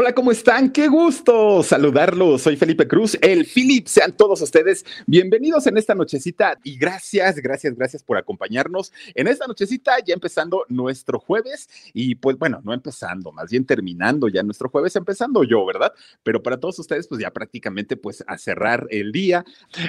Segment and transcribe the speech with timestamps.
[0.00, 0.70] Hola, ¿cómo están?
[0.70, 2.42] Qué gusto saludarlos.
[2.42, 3.88] Soy Felipe Cruz, el Philip.
[3.88, 9.48] Sean todos ustedes bienvenidos en esta nochecita y gracias, gracias, gracias por acompañarnos en esta
[9.48, 14.68] nochecita, ya empezando nuestro jueves y pues bueno, no empezando, más bien terminando ya nuestro
[14.68, 15.92] jueves, empezando yo, ¿verdad?
[16.22, 19.44] Pero para todos ustedes, pues ya prácticamente pues a cerrar el día.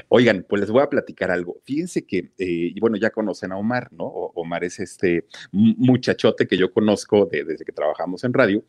[0.08, 1.58] Oigan, pues les voy a platicar algo.
[1.66, 4.06] Fíjense que, eh, bueno, ya conocen a Omar, ¿no?
[4.06, 8.64] Omar es este muchachote que yo conozco desde que trabajamos en radio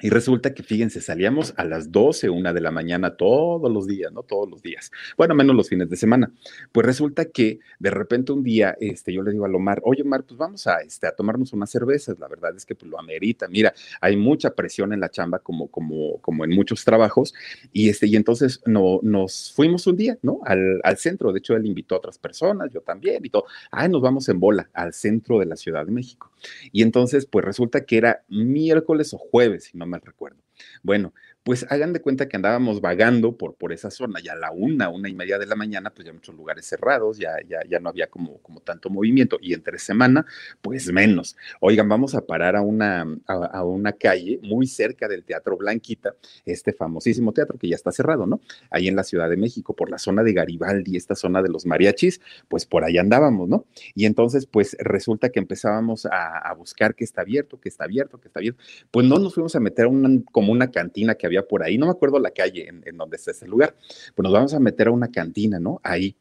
[0.00, 4.12] y resulta que, fíjense, salíamos a las 12, una de la mañana todos los días,
[4.12, 4.22] ¿no?
[4.22, 4.92] Todos los días.
[5.16, 6.32] Bueno, menos los fines de semana.
[6.70, 10.22] Pues resulta que de repente un día, este, yo le digo a Omar, oye, Omar,
[10.24, 12.18] pues vamos a, este, a tomarnos unas cervezas.
[12.18, 13.48] La verdad es que pues, lo amerita.
[13.48, 17.34] Mira, hay mucha presión en la chamba, como, como, como en muchos trabajos.
[17.72, 20.40] Y, este, y entonces no, nos fuimos un día, ¿no?
[20.44, 21.32] Al, al centro.
[21.32, 23.46] De hecho, él invitó a otras personas, yo también, y todo.
[23.72, 26.30] Ay, nos vamos en bola al centro de la Ciudad de México.
[26.70, 30.42] Y entonces, pues resulta que era miércoles o jueves, si no me recuerdo.
[30.82, 34.50] Bueno, pues hagan de cuenta que andábamos vagando por, por esa zona, ya a la
[34.50, 37.80] una, una y media de la mañana, pues ya muchos lugares cerrados, ya, ya, ya
[37.80, 40.26] no había como, como tanto movimiento, y entre semana,
[40.60, 41.36] pues menos.
[41.60, 46.14] Oigan, vamos a parar a una, a, una calle muy cerca del Teatro Blanquita,
[46.44, 48.40] este famosísimo teatro que ya está cerrado, ¿no?
[48.70, 51.64] Ahí en la Ciudad de México, por la zona de Garibaldi, esta zona de los
[51.64, 53.64] mariachis, pues por ahí andábamos, ¿no?
[53.94, 58.20] Y entonces, pues resulta que empezábamos a, a buscar que está abierto, que está abierto,
[58.20, 58.62] que está abierto.
[58.90, 61.78] Pues no nos fuimos a meter a una, como una cantina que había por ahí,
[61.78, 63.74] no me acuerdo la calle en, donde está ese lugar,
[64.14, 65.80] pues nos vamos a meter a una cantina, ¿no?
[65.82, 66.16] Ahí.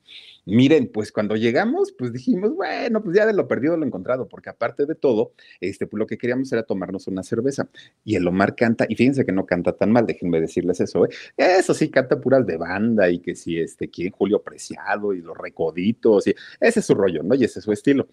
[0.46, 4.50] Miren, pues cuando llegamos, pues dijimos, bueno, pues ya de lo perdido lo encontrado, porque
[4.50, 7.68] aparte de todo, este, pues lo que queríamos era tomarnos una cerveza.
[8.06, 11.10] Y el Omar canta, y fíjense que no canta tan mal, déjenme decirles eso, ¿eh?
[11.36, 15.38] Eso sí, canta puras de banda y que si, este, quién, Julio Preciado y los
[15.38, 17.36] recoditos, y ese es su rollo, ¿no?
[17.36, 18.08] Y ese es su estilo.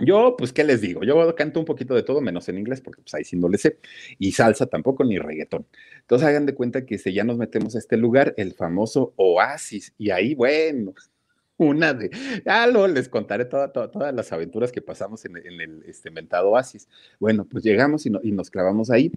[0.00, 1.02] Yo, pues, ¿qué les digo?
[1.02, 3.58] Yo canto un poquito de todo, menos en inglés, porque pues ahí sí no le
[3.58, 3.78] sé.
[4.18, 5.66] Y salsa tampoco, ni reggaetón.
[6.00, 9.94] Entonces hagan de cuenta que si ya nos metemos a este lugar, el famoso Oasis,
[9.98, 10.94] y ahí, bueno,
[11.56, 12.10] una de,
[12.46, 16.88] ya lo les contaré todas las aventuras que pasamos en, el este, inventado Oasis.
[17.18, 19.10] Bueno, pues llegamos y, nos clavamos ahí.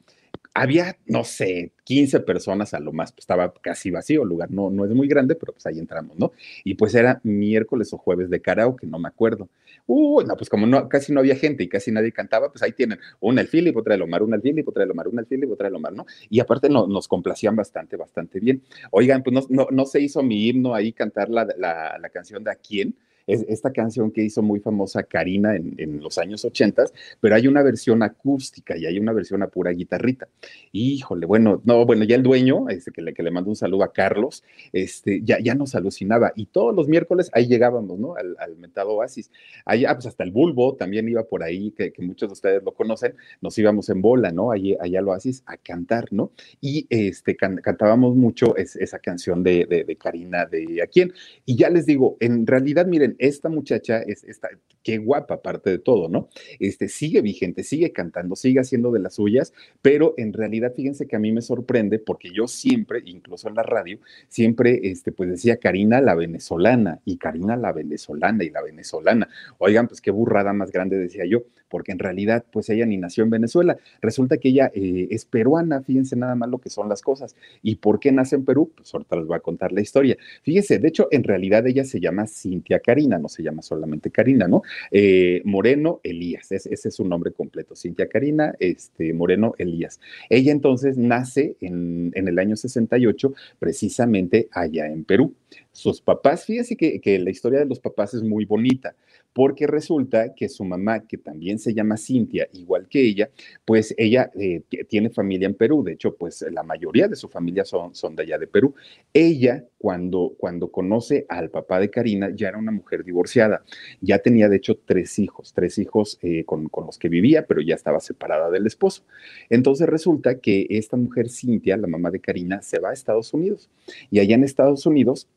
[0.53, 4.69] Había, no sé, 15 personas a lo más, pues estaba casi vacío el lugar, no,
[4.69, 6.33] no es muy grande, pero pues ahí entramos, ¿no?
[6.65, 9.47] Y pues era miércoles o jueves de karaoke, no me acuerdo.
[9.87, 12.73] Uy, no, pues como no, casi no había gente y casi nadie cantaba, pues ahí
[12.73, 15.27] tienen una el Philip, otra el Omar, una el Philip, otra el Omar, una el
[15.27, 16.05] Philip, otra el Omar, ¿no?
[16.29, 18.61] Y aparte no, nos complacían bastante, bastante bien.
[18.91, 22.43] Oigan, pues no, no, no se hizo mi himno ahí cantar la, la, la canción
[22.43, 22.95] de A quién,
[23.27, 26.85] es esta canción que hizo muy famosa Karina en, los años 80,
[27.19, 30.27] pero hay una versión acústica y hay una versión a pura guitarrita.
[30.71, 33.83] Híjole, bueno, no, bueno, ya el dueño, este, que, le, que le mando un saludo
[33.83, 34.43] a Carlos,
[34.73, 38.15] este, ya, ya nos alucinaba y todos los miércoles ahí llegábamos, ¿no?
[38.15, 39.31] Al, al mentado Oasis.
[39.65, 42.73] Ahí, ah, pues hasta el Bulbo también iba por ahí, que, muchos de ustedes lo
[42.73, 44.51] conocen, nos íbamos en bola, ¿no?
[44.51, 46.31] Allí, allá al Oasis a cantar, ¿no?
[46.59, 51.13] Y este, cantábamos mucho esa canción de, de, de Karina, de ¿a quién?
[51.45, 54.49] Y ya les digo, en realidad, miren, esta muchacha es esta,
[54.83, 56.29] qué guapa aparte de todo, ¿no?
[56.59, 61.15] Este sigue vigente, sigue cantando, sigue haciendo de las suyas, pero en realidad fíjense que
[61.15, 65.57] a mí me sorprende porque yo siempre, incluso en la radio, siempre este pues decía
[65.57, 69.29] Karina la venezolana y Karina la venezolana y la venezolana.
[69.57, 73.23] Oigan, pues qué burrada más grande decía yo, porque en realidad pues ella ni nació
[73.23, 73.77] en Venezuela.
[74.01, 77.35] Resulta que ella eh, es peruana, fíjense nada más lo que son las cosas.
[77.61, 78.71] ¿Y por qué nace en Perú?
[78.75, 80.17] Pues ahorita les voy a contar la historia.
[80.43, 84.47] Fíjense, de hecho en realidad ella se llama Cintia Karina no se llama solamente Karina,
[84.47, 84.63] ¿no?
[84.91, 89.99] Eh, Moreno Elías, ese es su nombre completo, Cintia Karina este, Moreno Elías.
[90.29, 95.33] Ella entonces nace en, el año 68, precisamente allá en Perú.
[95.71, 98.95] Sus papás, fíjense que, que la historia de los papás es muy bonita
[99.33, 103.29] porque resulta que su mamá, que también se llama Cintia, igual que ella,
[103.65, 107.63] pues ella eh, tiene familia en Perú, de hecho, pues la mayoría de su familia
[107.63, 108.75] son, son de allá de Perú.
[109.13, 113.63] Ella, cuando, cuando conoce al papá de Karina, ya era una mujer divorciada,
[114.01, 117.61] ya tenía de hecho tres hijos, tres hijos eh, con, con los que vivía, pero
[117.61, 119.03] ya estaba separada del esposo.
[119.49, 123.69] Entonces resulta que esta mujer Cintia, la mamá de Karina, se va a Estados Unidos
[124.09, 125.27] y allá en Estados Unidos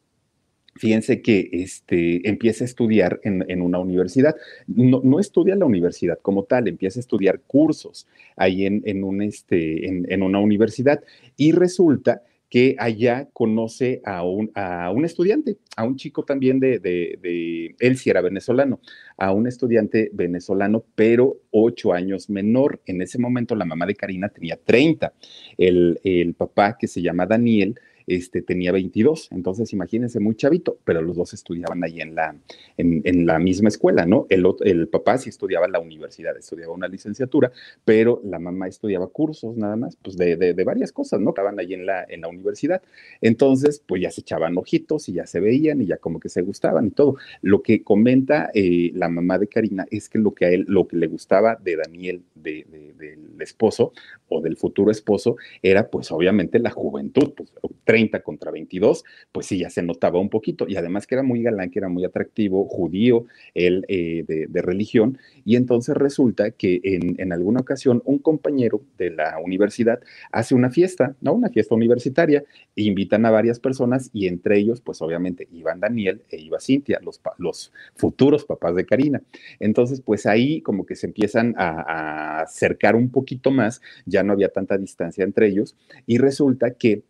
[0.76, 4.35] fíjense que este, empieza a estudiar en, una universidad.
[4.67, 8.06] No, estudia en la universidad como tal, empieza a estudiar cursos
[8.37, 11.03] ahí en, un, este, en, una universidad
[11.37, 16.79] y resulta que allá conoce a un, a un estudiante, a un chico también de,
[16.79, 18.79] de, él sí era venezolano,
[19.17, 22.81] a un estudiante venezolano, pero ocho años menor.
[22.87, 25.12] En ese momento la mamá de Karina tenía 30.
[25.59, 27.75] El, el papá, que se llama Daniel,
[28.06, 32.37] este, tenía 22, entonces imagínense, muy chavito, pero los dos estudiaban ahí en la,
[32.77, 34.27] en, la misma escuela, ¿no?
[34.29, 37.53] El, el papá sí estudiaba en la universidad, estudiaba una licenciatura,
[37.85, 41.31] pero la mamá estudiaba cursos nada más, pues de, de, varias cosas, ¿no?
[41.31, 42.83] Estaban ahí en la, en la universidad.
[43.21, 46.43] Entonces, pues ya se echaban ojitos y ya se veían y ya como que se
[46.43, 47.17] gustaban y todo.
[47.43, 50.89] Lo que comenta eh, la mamá de Karina es que lo que a él, lo
[50.89, 52.67] que le gustaba de Daniel, de,
[52.99, 53.93] del esposo
[54.29, 57.50] o del futuro esposo, era pues obviamente la juventud, pues
[57.94, 60.67] 30 contra 22, pues sí, ya se notaba un poquito.
[60.67, 65.19] Y además que era muy galán, que era muy atractivo, judío, él eh, de, religión.
[65.44, 70.00] Y entonces resulta que en, en, alguna ocasión un compañero de la universidad
[70.32, 71.35] hace una fiesta, ¿no?
[71.35, 72.43] Una fiesta universitaria,
[72.75, 76.99] e invitan a varias personas y entre ellos, pues obviamente, iban Daniel e iba Cintia,
[77.00, 79.23] los, los futuros papás de Karina.
[79.61, 84.32] Entonces, pues ahí como que se empiezan a, a acercar un poquito más, ya no
[84.32, 85.76] había tanta distancia entre ellos
[86.06, 87.05] y resulta que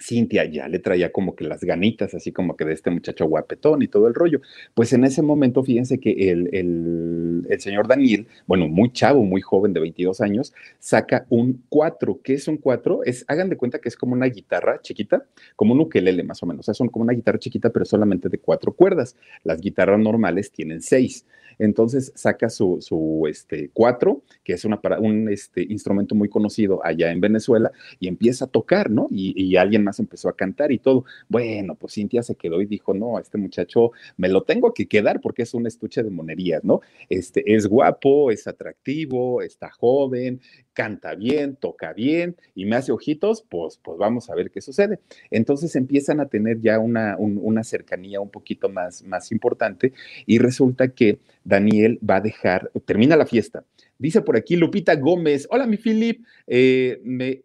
[0.00, 3.82] Cintia ya le traía como que las ganitas, así como que de este muchacho guapetón
[3.82, 4.40] y todo el rollo.
[4.74, 9.72] Pues en ese momento, fíjense que el, el, señor Daniel, bueno, muy chavo, muy joven
[9.72, 12.20] de 22 años, saca un 4.
[12.22, 13.04] ¿Qué es un 4?
[13.04, 15.24] Es, hagan de cuenta que es como una guitarra chiquita,
[15.56, 16.60] como un ukelele más o menos.
[16.60, 19.16] O sea, son como una guitarra chiquita, pero solamente de cuatro cuerdas.
[19.44, 21.26] Las guitarras normales tienen seis.
[21.58, 27.20] Entonces saca su, este, cuatro, que es una, un este, instrumento muy conocido allá en
[27.20, 29.08] Venezuela, y empieza a tocar, ¿no?
[29.10, 31.04] Y, y, alguien más empezó a cantar y todo.
[31.28, 35.20] Bueno, pues Cintia se quedó y dijo, no, este muchacho me lo tengo que quedar
[35.20, 36.80] porque es un estuche de monerías, ¿no?
[37.08, 40.40] Este, es guapo, es atractivo, está joven,
[40.72, 45.00] canta bien, toca bien y me hace ojitos, pues, pues vamos a ver qué sucede.
[45.30, 49.92] Entonces empiezan a tener ya una, una cercanía un poquito más, más importante
[50.26, 53.64] y resulta que Daniel va a dejar, termina la fiesta.
[53.98, 57.42] Dice por aquí Lupita Gómez, hola mi Philip, eh, me,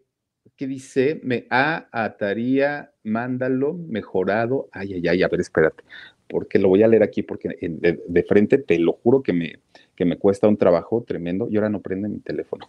[0.56, 1.20] ¿qué dice?
[1.24, 4.70] Me ataría, mándalo, mejorado.
[4.72, 5.84] Ay, ay, ay, a ver, espérate,
[6.30, 9.60] porque lo voy a leer aquí, porque de, de frente te lo juro que me,
[9.96, 12.68] que me cuesta un trabajo tremendo y ahora no prende mi teléfono.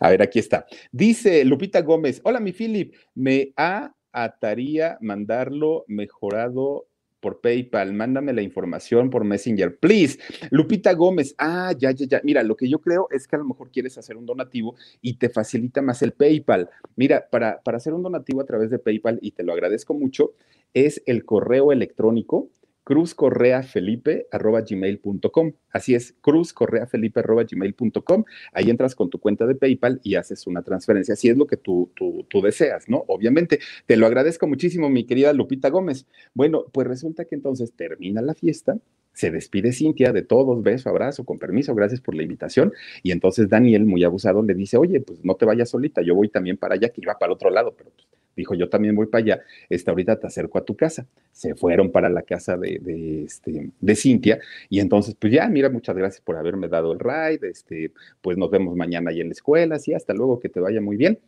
[0.00, 0.66] A ver, aquí está.
[0.92, 3.52] Dice Lupita Gómez, hola mi Philip, me
[4.12, 6.86] ataría mandarlo mejorado
[7.24, 10.18] por PayPal, mándame la información por Messenger, please.
[10.50, 12.20] Lupita Gómez, ah, ya, ya, ya.
[12.22, 15.14] Mira, lo que yo creo es que a lo mejor quieres hacer un donativo y
[15.16, 16.68] te facilita más el PayPal.
[16.96, 20.32] Mira, para, para hacer un donativo a través de PayPal, y te lo agradezco mucho,
[20.74, 22.50] es el correo electrónico
[22.84, 25.52] cruzcorreafelipe.gmail.com.
[25.70, 28.24] Así es, cruzcorreafelipe.gmail.com.
[28.52, 31.14] Ahí entras con tu cuenta de PayPal y haces una transferencia.
[31.14, 33.04] Así es lo que tú, tú, tú, deseas, ¿no?
[33.08, 33.58] Obviamente.
[33.86, 36.06] Te lo agradezco muchísimo, mi querida Lupita Gómez.
[36.34, 38.78] Bueno, pues resulta que entonces termina la fiesta.
[39.12, 42.72] Se despide Cintia de todos, beso, abrazo, con permiso, gracias por la invitación.
[43.02, 46.28] Y entonces Daniel, muy abusado, le dice, oye, pues no te vayas solita, yo voy
[46.28, 49.06] también para allá, que iba para el otro lado, pero pues dijo, yo también voy
[49.06, 51.06] para allá, este, ahorita te acerco a tu casa.
[51.32, 54.38] Se fueron para la casa de, de, este, de Cintia
[54.68, 58.50] y entonces, pues ya, mira, muchas gracias por haberme dado el ride, este, pues nos
[58.50, 61.18] vemos mañana ahí en la escuela, sí, hasta luego, que te vaya muy bien.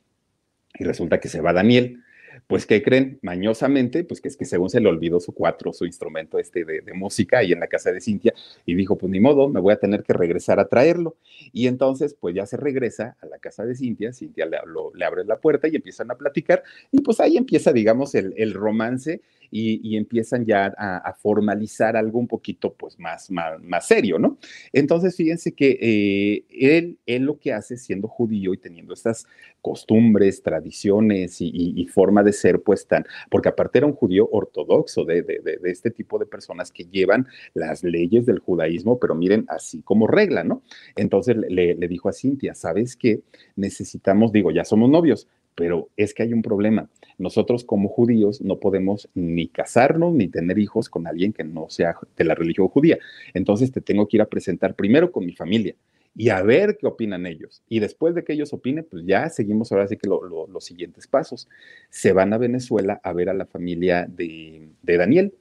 [0.78, 2.02] Y resulta que se va Daniel.
[2.46, 3.18] Pues, ¿qué creen?
[3.22, 6.82] Mañosamente, pues que es que según se le olvidó su cuatro, su instrumento este de,
[6.94, 8.34] música ahí en la casa de Cintia,
[8.64, 11.16] y dijo, pues ni modo, me voy a tener que regresar a traerlo.
[11.52, 14.58] Y entonces, pues ya se regresa a la casa de Cintia, Cintia le,
[15.04, 16.62] abre la puerta y empiezan a platicar,
[16.92, 22.74] y pues ahí empieza, digamos, el romance y, empiezan ya a, formalizar algo un poquito
[22.74, 24.38] pues más, más, serio, ¿no?
[24.72, 29.26] Entonces, fíjense que eh, él, él lo que hace siendo judío y teniendo estas
[29.62, 35.22] costumbres, tradiciones y, forma de ser, pues tan, porque aparte era un judío ortodoxo de,
[35.22, 40.06] de, este tipo de personas que llevan las leyes del judaísmo, pero miren, así como
[40.06, 40.62] regla, ¿no?
[40.94, 43.22] Entonces le, le dijo a Cintia, ¿sabes qué?
[43.56, 46.88] Necesitamos, digo, ya somos novios, pero es que hay un problema.
[47.18, 51.96] Nosotros como judíos no podemos ni casarnos ni tener hijos con alguien que no sea
[52.16, 52.98] de la religión judía.
[53.34, 55.74] Entonces te tengo que ir a presentar primero con mi familia
[56.14, 57.62] y a ver qué opinan ellos.
[57.68, 61.48] Y después de que ellos opinen, pues ya seguimos ahora sí que los siguientes pasos.
[61.90, 65.34] Se van a Venezuela a ver a la familia de, Daniel.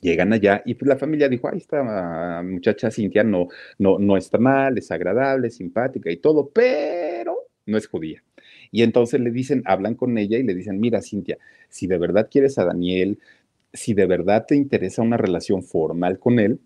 [0.00, 3.48] Llegan allá y pues la familia dijo, ay, esta muchacha Cintia no,
[3.78, 8.22] no, no está mal, es agradable, simpática y todo, pero no es judía.
[8.70, 12.28] Y entonces le dicen, hablan con ella y le dicen, mira, Cintia, si de verdad
[12.30, 13.18] quieres a Daniel,
[13.72, 16.60] si de verdad te interesa una relación formal con él,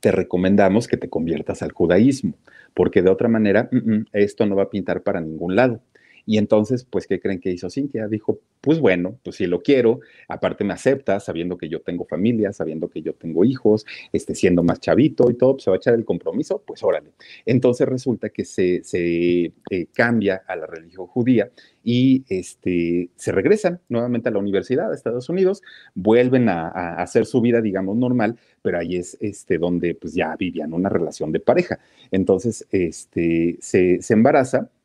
[0.00, 2.34] te recomendamos que te conviertas al judaísmo,
[2.74, 5.80] porque de otra manera mm, mm, esto no va a pintar para ningún lado.
[6.26, 8.08] Y entonces, pues, ¿qué creen que hizo Cintia?
[8.08, 12.52] Dijo, pues bueno, pues si lo quiero, aparte me acepta, sabiendo que yo tengo familia,
[12.52, 15.78] sabiendo que yo tengo hijos, este, siendo más chavito y todo, pues se va a
[15.78, 17.10] echar el compromiso, pues órale.
[17.44, 21.50] Entonces resulta que se, se eh, cambia a la religión judía
[21.82, 25.62] y este, se regresan nuevamente a la universidad de Estados Unidos,
[25.94, 30.72] vuelven a, hacer su vida, digamos, normal, pero ahí es este, donde pues ya vivían
[30.72, 31.80] una relación de pareja.
[32.10, 34.70] Entonces, este, se, se embaraza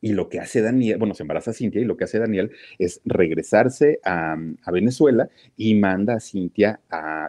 [0.00, 3.00] Y lo que hace Daniel, bueno, se embaraza Cintia y lo que hace Daniel es
[3.04, 4.36] regresarse a,
[4.72, 6.80] Venezuela y manda a Cintia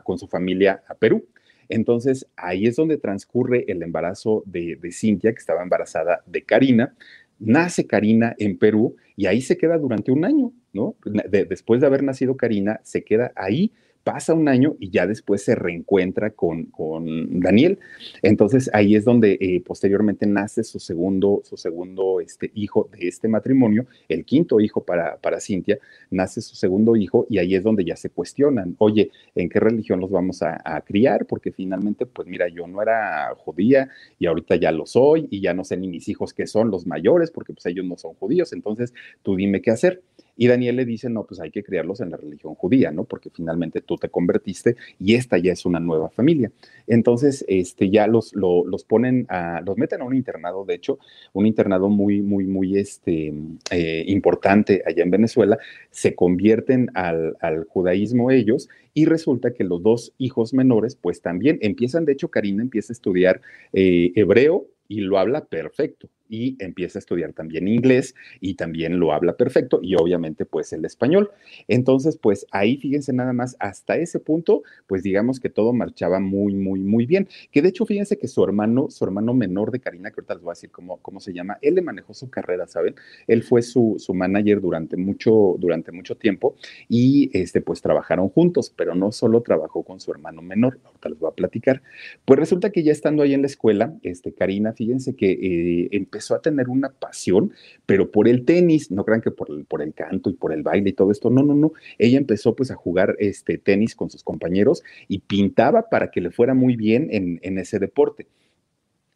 [0.03, 1.25] con su familia a Perú.
[1.69, 6.95] Entonces ahí es donde transcurre el embarazo de, Cintia, que estaba embarazada de Karina.
[7.39, 10.95] Nace Karina en Perú y ahí se queda durante un año, ¿no?
[11.03, 13.71] después de haber nacido Karina, se queda ahí
[14.07, 17.77] pasa un año y ya después se reencuentra con, con Daniel.
[18.21, 23.27] Entonces ahí es donde eh, posteriormente nace su segundo, su segundo este, hijo de este
[23.27, 25.77] matrimonio, el quinto hijo para, para Cintia,
[26.09, 29.99] nace su segundo hijo y ahí es donde ya se cuestionan, oye, ¿en qué religión
[29.99, 31.25] los vamos a, a criar?
[31.25, 35.53] Porque finalmente, pues mira, yo no era judía y ahorita ya lo soy y ya
[35.53, 38.53] no sé ni mis hijos qué son los mayores porque pues ellos no son judíos,
[38.53, 40.01] entonces tú dime qué hacer.
[40.37, 43.03] Y Daniel le dice, no, pues hay que criarlos en la religión judía, ¿no?
[43.03, 46.51] Porque finalmente tú te convertiste y esta ya es una nueva familia.
[46.85, 50.99] Entonces, este, ya los, los ponen a, los meten a un internado, de hecho,
[51.33, 53.33] un internado muy, muy, muy este,
[53.71, 55.57] eh, importante allá en Venezuela,
[55.91, 57.35] se convierten al,
[57.69, 62.61] judaísmo ellos y resulta que los dos hijos menores, pues también empiezan, de hecho, Karina
[62.61, 63.41] empieza a estudiar
[63.73, 69.13] eh, hebreo y lo habla perfecto y empieza a estudiar también inglés y también lo
[69.13, 71.31] habla perfecto y obviamente pues el español.
[71.67, 76.53] Entonces pues ahí fíjense nada más hasta ese punto pues digamos que todo marchaba muy
[76.53, 77.27] muy muy bien.
[77.51, 80.43] Que de hecho fíjense que su hermano, su hermano menor de Karina, que ahorita les
[80.43, 82.95] voy a decir cómo, cómo se llama, él le manejó su carrera, ¿saben?
[83.27, 86.55] Él fue su, su manager durante mucho, durante mucho tiempo
[86.89, 91.19] y este pues trabajaron juntos, pero no solo trabajó con su hermano menor, ahorita les
[91.19, 91.81] voy a platicar.
[92.25, 96.16] Pues resulta que ya estando ahí en la escuela, este Karina, fíjense que eh, empezó
[96.35, 97.53] a tener una pasión,
[97.85, 100.63] pero por el tenis, no crean que por el, por el canto y por el
[100.63, 101.73] baile y todo esto, no, no, no.
[101.97, 106.31] Ella empezó pues a jugar este tenis con sus compañeros y pintaba para que le
[106.31, 108.27] fuera muy bien en, ese deporte.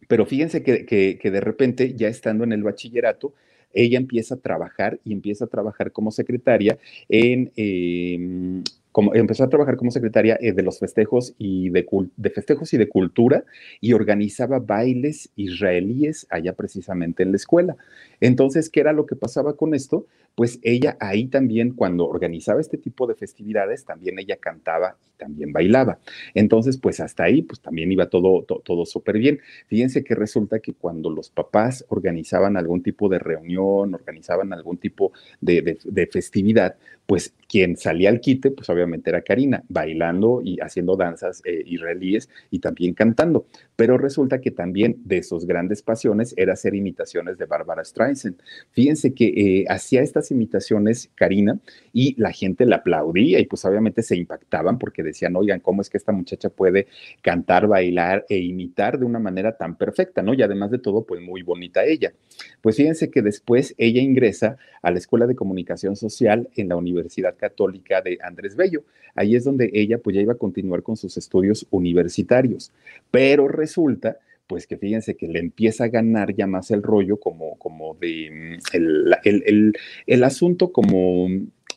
[0.07, 3.33] Pero fíjense que, de repente, ya estando en el bachillerato,
[3.73, 6.77] ella empieza a trabajar y empieza a trabajar como secretaria
[7.07, 8.63] en, em,
[9.13, 11.85] empezó a trabajar como secretaria eh, de los festejos y de,
[12.17, 13.45] de, festejos y de cultura
[13.79, 17.77] y organizaba bailes israelíes allá precisamente en la escuela.
[18.19, 20.07] Entonces, ¿qué era lo que pasaba con esto?
[20.35, 25.51] Pues ella ahí también, cuando organizaba este tipo de festividades, también ella cantaba y también
[25.51, 25.99] bailaba.
[26.33, 29.39] Entonces, pues hasta ahí, pues también iba todo, todo, súper bien.
[29.67, 35.11] Fíjense que resulta que cuando los papás organizaban algún tipo de reunión, organizaban algún tipo
[35.41, 40.95] de, de festividad, pues quien salía al quite, pues obviamente era Karina, bailando y haciendo
[40.95, 43.47] danzas eh, israelíes y también cantando.
[43.75, 48.41] Pero resulta que también de sus grandes pasiones era hacer imitaciones de Bárbara Streisand.
[48.71, 51.59] Fíjense que eh, hacía estas imitaciones Karina
[51.93, 55.89] y la gente la aplaudía y pues obviamente se impactaban porque decían, oigan, ¿cómo es
[55.89, 56.87] que esta muchacha puede
[57.21, 60.33] cantar, bailar e imitar de una manera tan perfecta, ¿no?
[60.33, 62.13] Y además de todo, pues muy bonita ella.
[62.61, 67.35] Pues fíjense que después ella ingresa a la Escuela de Comunicación Social en la Universidad
[67.37, 68.83] Católica de Andrés Bello.
[69.15, 72.71] Ahí es donde ella pues ya iba a continuar con sus estudios universitarios.
[73.11, 74.17] Pero resulta
[74.51, 78.59] pues que fíjense que le empieza a ganar ya más el rollo como, como de
[78.59, 78.75] mm,
[79.23, 79.73] el,
[80.07, 81.29] el, asunto como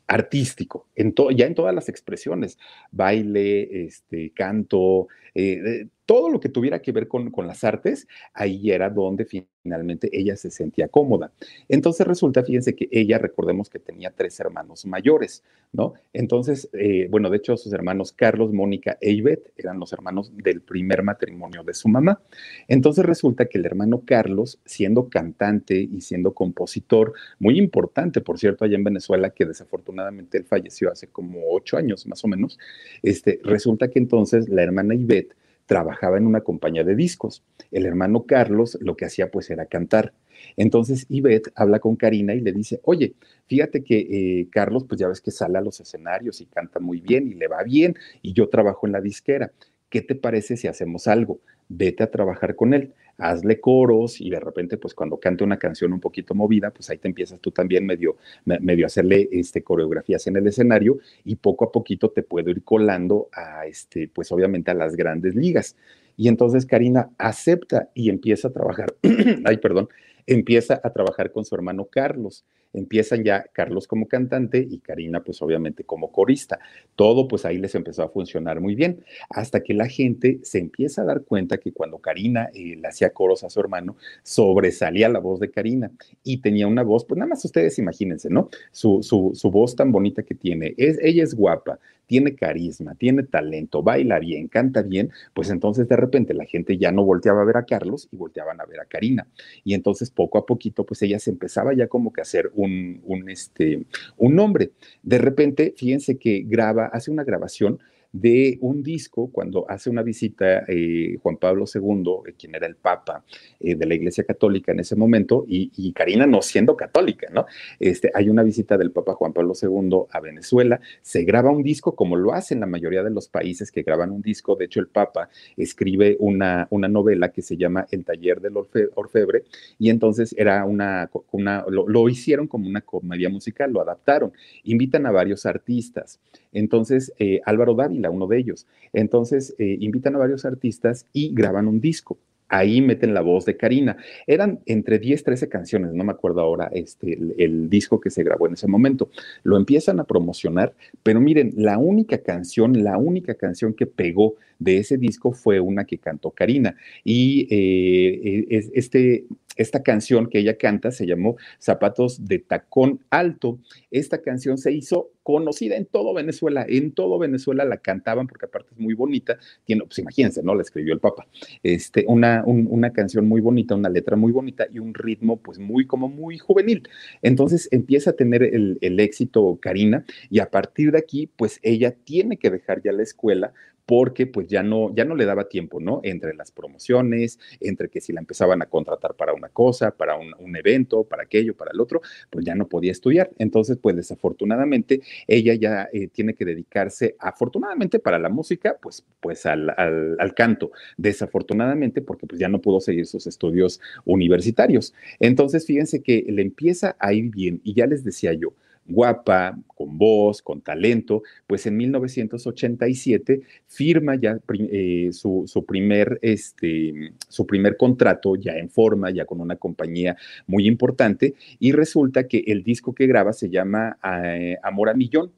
[0.08, 2.58] artístico, en ya en todas las expresiones,
[2.90, 8.70] baile, este, canto, eh, todo lo que tuviera que ver con, con, las artes, ahí
[8.70, 11.32] era donde finalmente ella se sentía cómoda.
[11.68, 15.42] Entonces resulta, fíjense que ella, recordemos que tenía tres hermanos mayores,
[15.72, 15.94] ¿no?
[16.12, 20.60] Entonces, eh, bueno, de hecho sus hermanos Carlos, Mónica e Ivette eran los hermanos del
[20.60, 22.20] primer matrimonio de su mamá.
[22.68, 28.64] Entonces resulta que el hermano Carlos, siendo cantante y siendo compositor, muy importante, por cierto,
[28.64, 32.58] allá en Venezuela, que desafortunadamente él falleció hace como ocho años más o menos,
[33.02, 35.34] este, resulta que entonces la hermana Ivette
[35.66, 37.42] trabajaba en una compañía de discos.
[37.70, 40.12] El hermano Carlos lo que hacía pues era cantar.
[40.56, 43.14] Entonces Ivette habla con Karina y le dice, oye,
[43.46, 47.00] fíjate que eh, Carlos pues ya ves que sale a los escenarios y canta muy
[47.00, 49.52] bien y le va bien y yo trabajo en la disquera.
[49.94, 51.38] ¿Qué te parece si hacemos algo?
[51.68, 55.92] Vete a trabajar con él hazle coros y de repente, pues cuando cante una canción
[55.92, 60.34] un poquito movida, pues ahí te empiezas tú también medio, medio hacerle este, coreografías en
[60.34, 64.74] el escenario y poco a poquito te puedo ir colando a, este, pues obviamente a
[64.74, 65.76] las grandes ligas.
[66.16, 68.94] Y entonces Karina acepta y empieza a trabajar,
[69.44, 69.88] ay, perdón,
[70.26, 75.40] empieza a trabajar con su hermano Carlos empiezan ya Carlos como cantante y Karina pues
[75.42, 76.58] obviamente como corista.
[76.96, 81.02] Todo pues ahí les empezó a funcionar muy bien, hasta que la gente se empieza
[81.02, 85.20] a dar cuenta que cuando Karina eh, le hacía coros a su hermano, sobresalía la
[85.20, 85.90] voz de Karina
[86.22, 88.50] y tenía una voz, pues nada más ustedes imagínense, ¿no?
[88.72, 93.22] Su, su, su voz tan bonita que tiene, es, ella es guapa, tiene carisma, tiene
[93.22, 97.44] talento, baila bien, canta bien, pues entonces de repente la gente ya no volteaba a
[97.44, 99.26] ver a Carlos y volteaban a ver a Karina.
[99.64, 102.63] Y entonces poco a poquito, pues ella se empezaba ya como que a hacer un,
[102.64, 103.84] un, este,
[104.16, 104.72] un nombre.
[105.02, 107.78] De repente, fíjense que graba, hace una grabación
[108.14, 112.76] de un disco cuando hace una visita eh, Juan Pablo II, eh, quien era el
[112.76, 113.24] Papa
[113.58, 117.46] eh, de la Iglesia Católica en ese momento, y, Karina no siendo católica, ¿no?
[117.80, 121.96] Este, hay una visita del Papa Juan Pablo II a Venezuela, se graba un disco
[121.96, 124.86] como lo hacen la mayoría de los países que graban un disco, de hecho el
[124.86, 128.54] Papa escribe una, una novela que se llama El taller del
[128.94, 129.42] orfebre,
[129.78, 135.04] y entonces era una, una lo, lo hicieron como una comedia musical, lo adaptaron, invitan
[135.06, 136.20] a varios artistas.
[136.52, 137.12] Entonces,
[137.44, 138.66] Álvaro Dávila, uno de ellos.
[138.92, 142.18] Entonces, eh, invitan a varios artistas y graban un disco.
[142.48, 143.96] Ahí meten la voz de Karina.
[144.26, 148.46] Eran entre 10, 13 canciones, no me acuerdo ahora este, el, disco que se grabó
[148.46, 149.08] en ese momento.
[149.42, 154.78] Lo empiezan a promocionar, pero miren, la única canción, la única canción que pegó de
[154.78, 156.76] ese disco fue una que cantó Karina.
[157.04, 163.58] Y eh, e, este, esta canción que ella canta se llamó Zapatos de Tacón Alto.
[163.90, 168.70] Esta canción se hizo conocida en todo Venezuela, en todo Venezuela la cantaban porque aparte
[168.72, 170.54] es muy bonita, tiene, pues imagínense, ¿no?
[170.54, 171.26] La escribió el Papa.
[171.62, 175.86] Este, una, una canción muy bonita, una letra muy bonita y un ritmo pues muy
[175.86, 176.88] como muy juvenil.
[177.22, 181.92] Entonces empieza a tener el, el éxito Karina y a partir de aquí pues ella
[182.04, 183.52] tiene que dejar ya la escuela
[183.86, 186.00] porque pues ya no, ya no le daba tiempo, ¿no?
[186.02, 190.56] Entre las promociones, entre que si la empezaban a contratar para una cosa, para un,
[190.56, 193.30] evento, para aquello, para el otro, pues ya no podía estudiar.
[193.38, 199.46] Entonces, pues desafortunadamente, ella ya eh, tiene que dedicarse, afortunadamente para la música, pues, pues
[199.46, 200.70] al, al, canto.
[200.96, 204.94] Desafortunadamente, porque pues ya no pudo seguir sus estudios universitarios.
[205.20, 208.54] Entonces, fíjense que le empieza a ir bien y ya les decía yo,
[208.86, 214.38] guapa, con voz, con talento, pues en 1987 firma ya
[214.70, 220.16] eh, su, primer, este, su primer contrato ya en forma, ya con una compañía
[220.46, 225.32] muy importante, y resulta que el disco que graba se llama eh, Amor a Millón.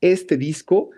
[0.00, 0.90] Este disco...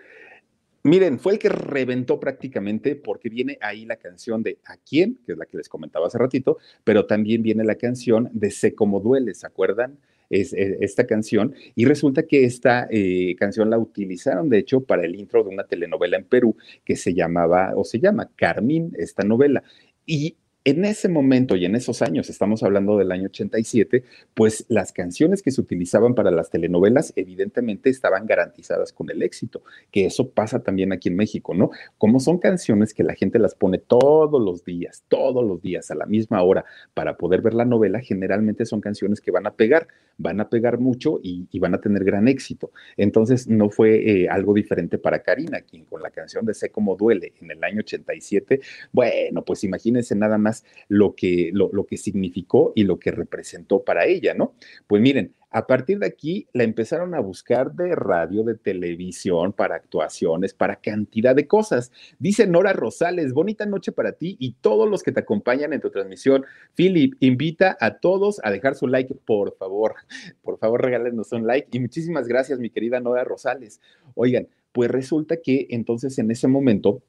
[0.81, 5.19] Miren, fue el que reventó prácticamente porque viene ahí la canción de ¿A quién?
[5.25, 8.75] que es la que les comentaba hace ratito, pero también viene la canción de Sé
[8.75, 9.99] cómo duele, ¿se acuerdan?
[10.29, 15.05] Es, e, esta canción y resulta que esta eh, canción la utilizaron de hecho para
[15.05, 19.23] el intro de una telenovela en Perú que se llamaba o se llama Carmín, esta
[19.23, 19.63] novela.
[20.05, 24.91] Y en ese momento y en esos años, estamos hablando del año 87, pues las
[24.91, 30.29] canciones que se utilizaban para las telenovelas evidentemente estaban garantizadas con el éxito, que eso
[30.29, 31.71] pasa también aquí en México, ¿no?
[31.97, 35.95] Como son canciones que la gente las pone todos los días, todos los días a
[35.95, 39.87] la misma hora para poder ver la novela, generalmente son canciones que van a pegar,
[40.17, 42.71] van a pegar mucho y, van a tener gran éxito.
[42.95, 46.95] Entonces no fue eh, algo diferente para Karina, quien con la canción de Sé cómo
[46.95, 48.61] duele en el año 87,
[48.93, 54.05] bueno, pues imagínense nada más lo que, lo, que significó y lo que representó para
[54.05, 54.53] ella, ¿no?
[54.87, 59.75] Pues miren, A partir de aquí la empezaron a buscar de radio, de televisión, para
[59.75, 61.91] actuaciones, para cantidad de cosas.
[62.19, 65.89] Dice Nora Rosales, bonita noche para ti y todos los que te acompañan en tu
[65.89, 66.45] transmisión.
[66.75, 69.95] Philip, invita a todos a dejar su like, por favor.
[70.43, 71.69] Por favor, regálenos un like.
[71.71, 73.81] Y muchísimas gracias, mi querida Nora Rosales.
[74.13, 77.01] Oigan, pues resulta que entonces en ese momento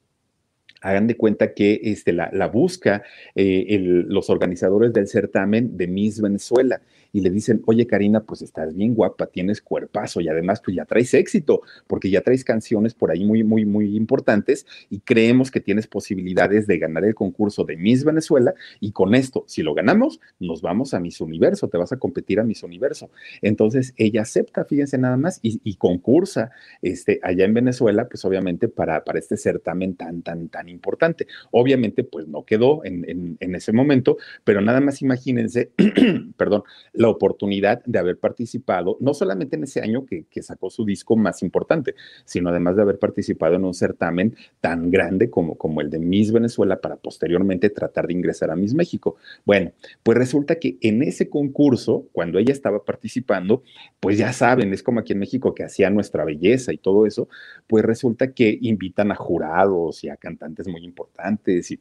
[0.80, 3.02] hagan de cuenta que este, la, busca
[3.34, 6.80] eh, los organizadores del certamen de Miss Venezuela
[7.12, 10.84] y le dicen, oye Karina, pues estás bien guapa, tienes cuerpazo y además pues ya
[10.84, 15.60] traes éxito, porque ya traes canciones por ahí muy, muy, muy importantes y creemos que
[15.60, 20.20] tienes posibilidades de ganar el concurso de Miss Venezuela y con esto, si lo ganamos,
[20.38, 23.10] nos vamos a Miss Universo, te vas a competir a Miss Universo.
[23.42, 26.50] Entonces ella acepta, fíjense nada más, y, concursa
[26.82, 31.26] este, allá en Venezuela, pues obviamente para, para este certamen tan, tan, tan importante.
[31.50, 35.70] Obviamente pues no quedó en, en, en ese momento, pero nada más imagínense,
[36.36, 36.64] perdón,
[37.00, 41.42] la oportunidad de haber participado, no solamente en ese año que, sacó su disco más
[41.42, 41.94] importante,
[42.26, 46.30] sino además de haber participado en un certamen tan grande como, como el de Miss
[46.30, 49.16] Venezuela para posteriormente tratar de ingresar a Miss México.
[49.46, 53.62] Bueno, pues resulta que en ese concurso, cuando ella estaba participando,
[53.98, 57.28] pues ya saben, es como aquí en México que hacía nuestra belleza y todo eso,
[57.66, 61.80] pues resulta que invitan a jurados y a cantantes muy importantes y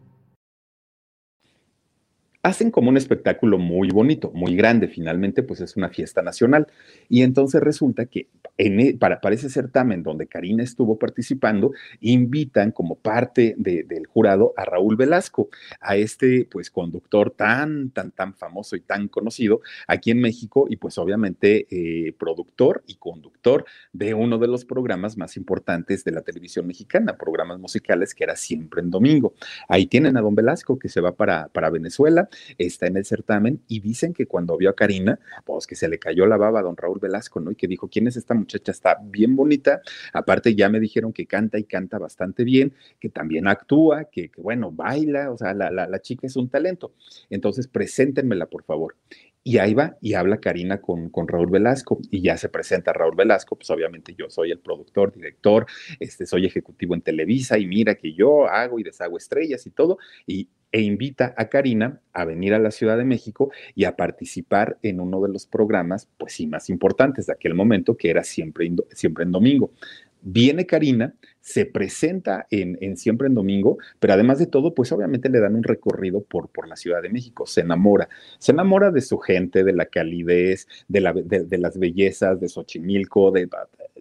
[2.43, 6.67] hacen como un espectáculo muy bonito, muy grande, finalmente pues es una fiesta nacional.
[7.07, 8.27] Y entonces resulta que
[8.57, 14.65] en, e, para, ese certamen donde Karina estuvo participando, invitan como parte del jurado a
[14.65, 15.49] Raúl Velasco,
[15.79, 20.77] a este pues conductor tan, tan, tan famoso y tan conocido aquí en México y
[20.77, 26.21] pues obviamente eh, productor y conductor de uno de los programas más importantes de la
[26.21, 29.33] televisión mexicana, programas musicales que era siempre en domingo.
[29.67, 33.61] Ahí tienen a don Velasco que se va para, para Venezuela está en el certamen
[33.67, 36.63] y dicen que cuando vio a Karina, pues que se le cayó la baba a
[36.63, 37.51] don Raúl Velasco, ¿no?
[37.51, 38.71] Y que dijo, ¿quién es esta muchacha?
[38.71, 39.81] Está bien bonita.
[40.13, 44.71] Aparte ya me dijeron que canta y canta bastante bien, que también actúa, que, bueno,
[44.71, 46.93] baila, o sea, la, la, chica es un talento.
[47.29, 48.95] Entonces, preséntenmela, por favor.
[49.43, 53.15] Y ahí va y habla Karina con, con, Raúl Velasco y ya se presenta Raúl
[53.15, 55.65] Velasco, pues obviamente yo soy el productor, director,
[55.99, 59.97] este, soy ejecutivo en Televisa y mira que yo hago y deshago estrellas y todo.
[60.27, 64.77] Y e invita a Karina a venir a la Ciudad de México y a participar
[64.83, 68.71] en uno de los programas, pues sí, más importantes de aquel momento, que era siempre,
[68.91, 69.73] siempre en domingo.
[70.21, 75.39] Viene Karina, se presenta en, Siempre en Domingo, pero además de todo, pues obviamente le
[75.39, 79.17] dan un recorrido por, por la Ciudad de México, se enamora, se enamora de su
[79.17, 83.49] gente, de la calidez, de, la, de, las bellezas de Xochimilco, de,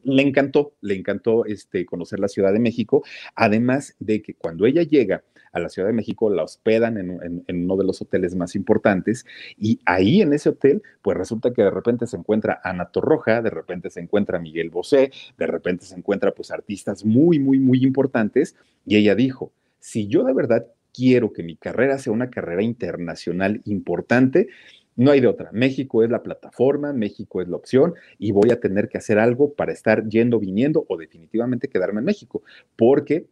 [0.05, 3.03] le encantó, le encantó este, conocer la Ciudad de México,
[3.35, 5.23] además de que cuando ella llega
[5.53, 9.27] a la Ciudad de México, la hospedan en, uno de los hoteles más importantes
[9.59, 13.51] y ahí en ese hotel, pues resulta que de repente se encuentra Ana Torroja, de
[13.51, 18.57] repente se encuentra Miguel Bosé, de repente se encuentra pues artistas muy, muy, muy importantes
[18.87, 23.63] y ella dijo, si yo de verdad quiero que mi carrera sea una carrera internacional
[23.65, 24.49] importante,
[24.97, 25.51] no hay de otra.
[25.53, 29.55] México es la plataforma, México es la opción y voy a tener que hacer algo
[29.55, 32.43] para estar yendo, viniendo o definitivamente quedarme en México,
[32.77, 33.27] porque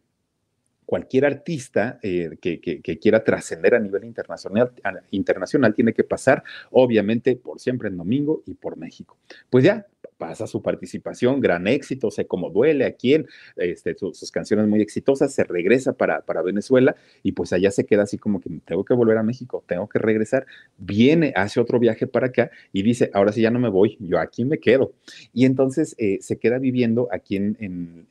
[0.89, 4.71] cualquier artista eh, que, quiera trascender a nivel internacional,
[5.11, 9.15] internacional tiene que pasar, obviamente, por siempre en domingo y por México.
[9.51, 9.85] Pues ya,
[10.17, 15.33] pasa su participación, gran éxito, sé cómo duele, a quién, este, sus, canciones muy exitosas,
[15.33, 18.93] se regresa para, para Venezuela y pues allá se queda así como que tengo que
[18.93, 20.45] volver a México, tengo que regresar,
[20.77, 24.19] viene, hace otro viaje para acá y dice, ahora sí ya no me voy, yo
[24.19, 24.93] aquí me quedo.
[25.33, 27.57] Y entonces eh, se queda viviendo aquí en,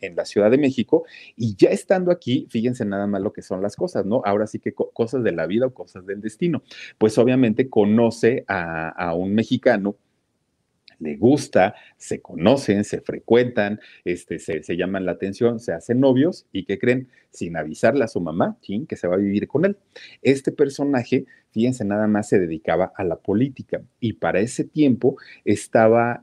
[0.01, 1.05] en, la Ciudad de México
[1.37, 4.23] y ya estando aquí, fíjense nada más lo que son las cosas, ¿no?
[4.25, 6.63] Ahora sí que cosas de la vida o cosas del destino.
[6.97, 9.97] Pues obviamente conoce a, a un mexicano
[10.99, 16.65] le gusta, se conocen, se frecuentan, este, se, llaman la atención, se hacen novios y
[16.65, 18.59] que creen, sin avisarle a su mamá,
[18.89, 19.77] que se va a vivir con él.
[20.23, 21.27] Este personaje
[21.85, 26.23] nada más se dedicaba a la política y para ese tiempo estaba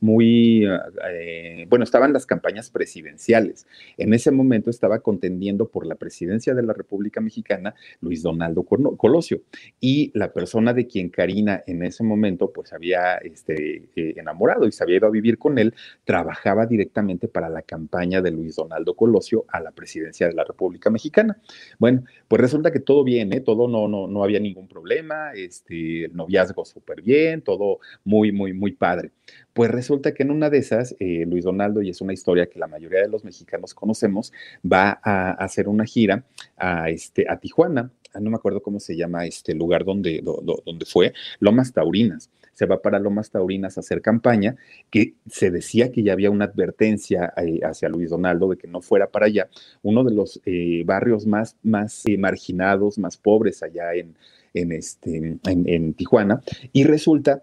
[0.00, 0.66] muy,
[1.10, 3.66] eh, bueno, estaban las campañas presidenciales.
[3.96, 9.42] En ese momento estaba contendiendo por la presidencia de la República Mexicana Luis Donaldo Colosio
[9.80, 14.72] y la persona de quien Karina en ese momento pues había este, eh, enamorado y
[14.72, 18.94] se había ido a vivir con él, trabajaba directamente para la campaña de Luis Donaldo
[18.94, 21.38] Colosio a la presidencia de la República Mexicana.
[21.78, 23.40] Bueno, pues resulta que todo bien, ¿eh?
[23.40, 28.52] todo no, no, no había ningún problema, este, el noviazgo súper bien, todo muy, muy,
[28.52, 29.10] muy padre.
[29.52, 32.58] Pues resulta que en una de esas, eh, Luis Donaldo, y es una historia que
[32.58, 34.32] la mayoría de los mexicanos conocemos,
[34.64, 36.24] va a, hacer una gira
[36.56, 40.84] a, este, a Tijuana, ah, no me acuerdo cómo se llama este lugar donde, donde
[40.86, 42.30] fue, Lomas Taurinas.
[42.54, 44.56] Se va para Lomas Taurinas a hacer campaña,
[44.90, 48.80] que se decía que ya había una advertencia eh, hacia Luis Donaldo de que no
[48.80, 49.48] fuera para allá,
[49.82, 54.16] uno de los eh, barrios más, más marginados, más pobres allá en,
[54.54, 57.42] en, este, en Tijuana, y resulta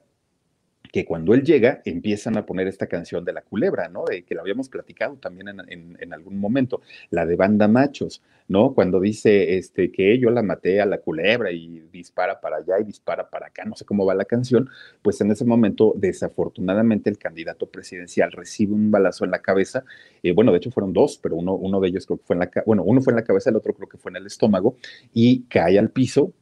[0.92, 4.06] que cuando él llega empiezan a poner esta canción de la culebra, ¿no?
[4.06, 8.74] De que la habíamos platicado también en, algún momento, la de Banda Machos, ¿no?
[8.74, 12.84] Cuando dice este, que yo la maté a la culebra y dispara para allá y
[12.84, 14.70] dispara para acá, no sé cómo va la canción,
[15.02, 19.86] pues en ese momento desafortunadamente el candidato presidencial recibe un balazo en la cabeza,
[20.22, 22.42] eh, bueno, de hecho fueron dos, pero uno, uno de ellos creo que fue en
[22.42, 24.76] la, bueno, uno fue en la cabeza, el otro creo que fue en el estómago
[25.14, 26.34] y cae al piso,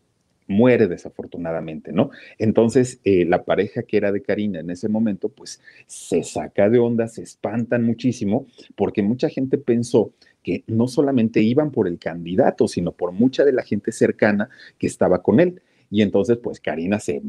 [0.49, 2.09] muere desafortunadamente, ¿no?
[2.37, 6.79] Entonces, eh, la pareja que era de Karina en ese momento, pues se saca de
[6.79, 10.11] onda, se espantan muchísimo, porque mucha gente pensó
[10.43, 14.87] que no solamente iban por el candidato, sino por mucha de la gente cercana que
[14.87, 15.61] estaba con él.
[15.89, 17.21] Y entonces, pues Karina se,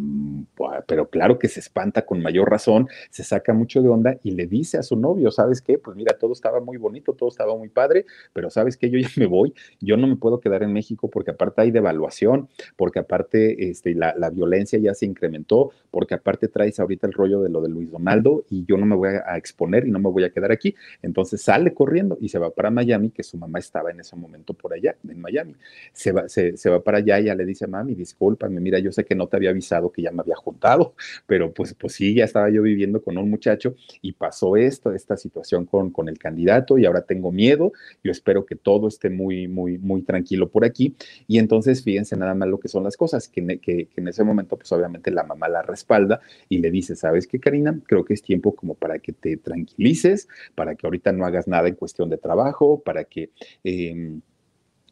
[0.87, 4.47] pero claro que se espanta con mayor razón, se saca mucho de onda y le
[4.47, 5.79] dice a su novio, ¿sabes qué?
[5.79, 8.91] Pues mira, todo estaba muy bonito, todo estaba muy padre, pero ¿sabes qué?
[8.91, 12.49] Yo ya me voy, yo no me puedo quedar en México porque aparte hay devaluación,
[12.77, 17.41] porque aparte este, la, la violencia ya se incrementó, porque aparte traes ahorita el rollo
[17.41, 20.11] de lo de Luis Donaldo y yo no me voy a exponer y no me
[20.11, 20.75] voy a quedar aquí.
[21.03, 24.55] Entonces sale corriendo y se va para Miami, que su mamá estaba en ese momento
[24.55, 25.55] por allá, en Miami.
[25.93, 28.91] Se va, se, se va para allá y ya le dice, mami, disculpa, mira, yo
[28.91, 30.95] sé que no te había avisado que ya me había juntado,
[31.27, 35.17] pero pues, pues sí, ya estaba yo viviendo con un muchacho y pasó esto, esta
[35.17, 39.49] situación con, con el candidato y ahora tengo miedo, yo espero que todo esté muy,
[39.49, 40.97] muy, muy tranquilo por aquí.
[41.27, 44.57] Y entonces fíjense nada más lo que son las cosas, que, que, en ese momento
[44.57, 47.79] pues obviamente la mamá la respalda y le dice, ¿sabes qué, Karina?
[47.87, 51.69] Creo que es tiempo como para que te tranquilices, para que ahorita no hagas nada
[51.69, 53.31] en cuestión de trabajo, para que...
[53.65, 54.21] Em,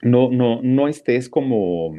[0.02, 1.94] no, no, no estés como,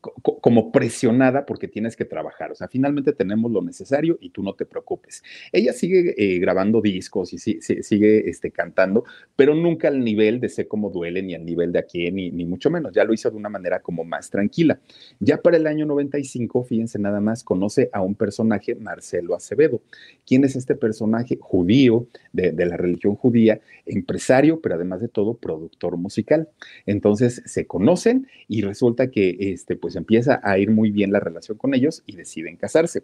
[0.00, 2.52] como presionada porque tienes que trabajar.
[2.52, 5.22] O sea, finalmente tenemos lo necesario y tú no te preocupes.
[5.52, 9.04] Ella sigue eh, grabando discos y sigue este, cantando,
[9.36, 12.44] pero nunca al nivel de Sé cómo duele, ni al nivel de aquí, ni, ni
[12.44, 12.92] mucho menos.
[12.92, 14.78] Ya lo hizo de una manera como más tranquila.
[15.18, 19.80] Ya para el año 95, fíjense nada más, conoce a un personaje, Marcelo Acevedo.
[20.26, 21.38] ¿Quién es este personaje?
[21.40, 26.48] Judío, de, de la religión judía, empresario, pero además de todo, productor musical.
[26.84, 31.58] Entonces se conocen y resulta que este, pues empieza a ir muy bien la relación
[31.58, 33.02] con ellos y deciden casarse.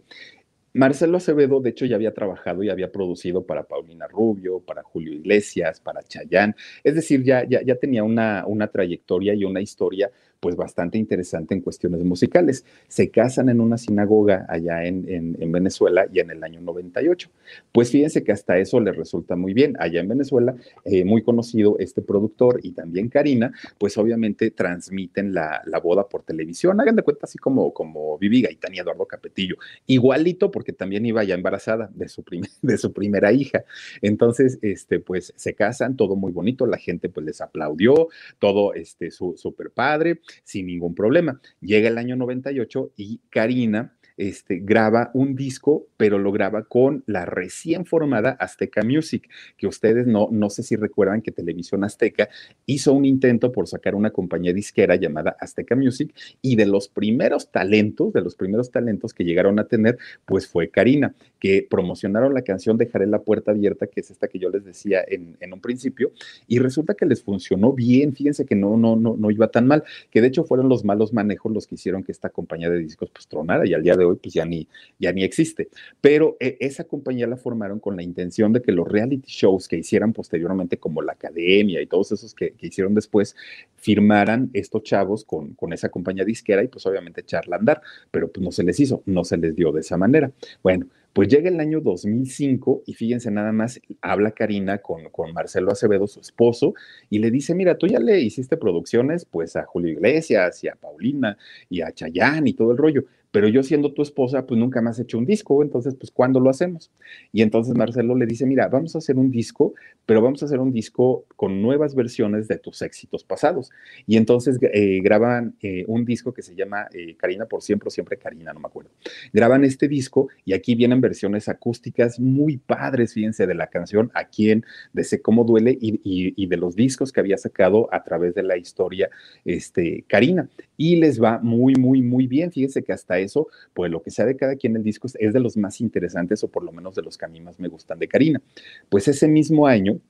[0.74, 5.12] Marcelo Acevedo, de hecho, ya había trabajado y había producido para Paulina Rubio, para Julio
[5.12, 6.54] Iglesias, para Chayán.
[6.84, 11.54] Es decir, ya, ya, ya tenía una, una trayectoria y una historia pues bastante interesante
[11.54, 12.64] en cuestiones musicales.
[12.86, 17.30] Se casan en una sinagoga allá en, en, Venezuela y en el año 98.
[17.72, 19.76] Pues fíjense que hasta eso les resulta muy bien.
[19.80, 25.62] Allá en Venezuela, eh, muy conocido este productor y también Karina, pues obviamente transmiten la,
[25.66, 26.80] la, boda por televisión.
[26.80, 29.56] Hagan de cuenta así como, como Vivi Gaitán y Eduardo Capetillo.
[29.86, 32.22] Igualito porque también iba ya embarazada de su,
[32.62, 33.64] de su primera hija.
[34.02, 39.10] Entonces, este, pues se casan, todo muy bonito, la gente pues les aplaudió, todo este,
[39.10, 41.40] súper padre sin ningún problema.
[41.60, 47.24] Llega el año 98 y Karina este, graba un disco, pero lo graba con la
[47.24, 52.28] recién formada Azteca Music, que ustedes no, no sé si recuerdan que Televisión Azteca
[52.66, 57.50] hizo un intento por sacar una compañía disquera llamada Azteca Music y de los primeros
[57.50, 62.42] talentos, de los primeros talentos que llegaron a tener, pues fue Karina, que promocionaron la
[62.42, 66.10] canción Dejaré la puerta abierta, que es esta que yo les decía en, un principio,
[66.46, 69.84] y resulta que les funcionó bien, fíjense que no, no, no, no iba tan mal,
[70.10, 73.10] que de hecho fueron los malos manejos los que hicieron que esta compañía de discos
[73.10, 74.68] pues tronara y al día de hoy pues ya ni,
[74.98, 75.68] ya ni existe.
[76.00, 79.76] Pero eh, esa compañía la formaron con la intención de que los reality shows que
[79.76, 83.36] hicieran posteriormente, como la Academia y todos esos que, hicieron después,
[83.76, 88.44] firmaran estos chavos con, con esa compañía disquera y pues obviamente echarla andar, pero pues
[88.44, 90.30] no se les hizo, no se les dio de esa manera.
[90.62, 90.86] Bueno,
[91.18, 96.06] Pues llega el año 2005 y fíjense nada más, habla Karina con, con Marcelo Acevedo,
[96.06, 96.74] su esposo,
[97.10, 100.76] y le dice, mira, tú ya le hiciste producciones pues a Julio Iglesias y a
[100.76, 101.36] Paulina
[101.68, 104.90] y a Chayán y todo el rollo pero yo siendo tu esposa, pues nunca me
[104.90, 106.90] has hecho un disco, entonces, pues, ¿cuándo lo hacemos?
[107.32, 109.74] Y entonces Marcelo le dice, mira, vamos a hacer un disco,
[110.06, 113.70] pero vamos a hacer un disco con nuevas versiones de tus éxitos pasados.
[114.06, 118.16] Y entonces eh, graban eh, un disco que se llama eh, Karina por siempre, siempre
[118.16, 118.90] Karina, no me acuerdo.
[119.32, 124.24] Graban este disco y aquí vienen versiones acústicas muy padres, fíjense, de la canción A
[124.24, 128.34] quién, de Sé cómo duele y, y, de los discos que había sacado a través
[128.34, 129.10] de la historia
[129.44, 130.48] este, Karina.
[130.76, 132.50] Y les va muy, muy, muy bien.
[132.52, 135.40] Fíjense que hasta eso, pues lo que sea de cada quien el disco es de
[135.40, 137.98] los más interesantes o por lo menos de los que a mí más me gustan
[137.98, 138.40] de Karina.
[138.88, 140.00] Pues ese mismo año,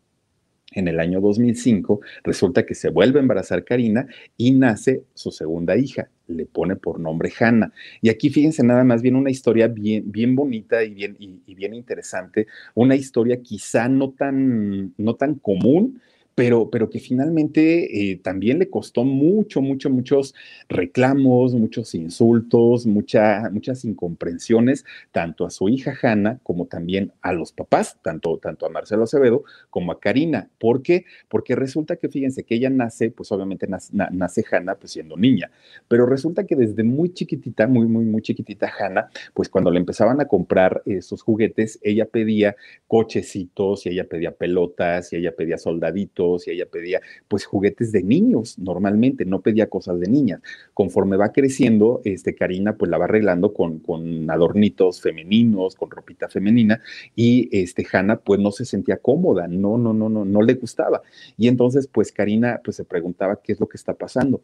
[0.72, 5.76] en el año 2005, resulta que se vuelve a embarazar Karina y nace su segunda
[5.76, 6.10] hija.
[6.26, 7.72] Le pone por nombre Hanna.
[8.02, 11.72] Y aquí fíjense nada más bien una historia bien, bien bonita y bien, y bien
[11.72, 12.46] interesante.
[12.74, 16.02] Una historia quizá no tan, no tan común,
[16.38, 20.36] pero, pero que finalmente eh, también le costó mucho, mucho, muchos
[20.68, 27.50] reclamos, muchos insultos, mucha, muchas incomprensiones, tanto a su hija Hanna como también a los
[27.50, 30.48] papás, tanto, tanto a Marcelo Acevedo como a Karina.
[30.60, 31.06] ¿Por qué?
[31.28, 35.50] Porque resulta que, fíjense, que ella nace, pues obviamente nace, nace Hanna pues siendo niña,
[35.88, 40.20] pero resulta que desde muy chiquitita, muy, muy, muy chiquitita Hanna, pues cuando le empezaban
[40.20, 42.54] a comprar sus juguetes, ella pedía
[42.86, 48.02] cochecitos y ella pedía pelotas y ella pedía soldaditos y ella pedía pues juguetes de
[48.02, 50.40] niños normalmente, no pedía cosas de niñas.
[50.74, 56.28] Conforme va creciendo, este, Karina pues la va arreglando con, con adornitos femeninos, con ropita
[56.28, 56.80] femenina
[57.16, 61.02] y este, Hanna pues no se sentía cómoda, no, no, no, no, no le gustaba.
[61.36, 64.42] Y entonces pues Karina pues se preguntaba qué es lo que está pasando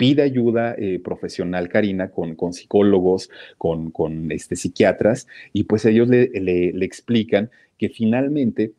[0.00, 6.08] pide ayuda eh, profesional, Karina, con, con psicólogos, con, con este, psiquiatras, y pues ellos
[6.08, 8.72] le, le, le explican que finalmente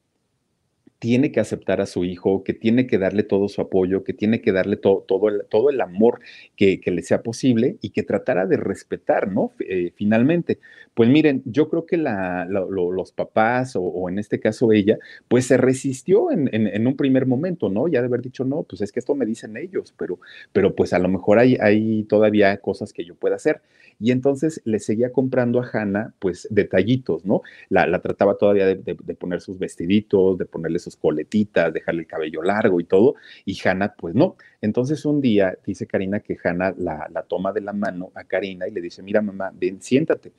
[1.02, 4.40] tiene que aceptar a su hijo, que tiene que darle todo su apoyo, que tiene
[4.40, 6.20] que darle todo, todo, el, todo el amor
[6.56, 9.52] que, le sea posible y que tratara de respetar, ¿no?
[9.62, 10.60] Eh, finalmente.
[10.94, 15.58] Pues miren, yo creo que la, los papás o, en este caso ella, pues se
[15.58, 17.88] resistió en, un primer momento, ¿no?
[17.88, 20.20] Ya de haber dicho, no, pues es que esto me dicen ellos, pero,
[20.54, 23.62] pero pues a lo mejor hay, hay todavía cosas que yo pueda hacer.
[24.00, 27.42] Y entonces le seguía comprando a Hannah, pues detallitos, ¿no?
[27.70, 32.80] La, trataba todavía de poner sus vestiditos, de ponerle sus coletitas, dejarle el cabello largo
[32.80, 34.36] y todo, y Hannah, pues no.
[34.62, 38.68] Entonces un día dice Karina que Hannah la, la, toma de la mano a Karina
[38.68, 40.32] y le dice, mira mamá, ven, siéntate.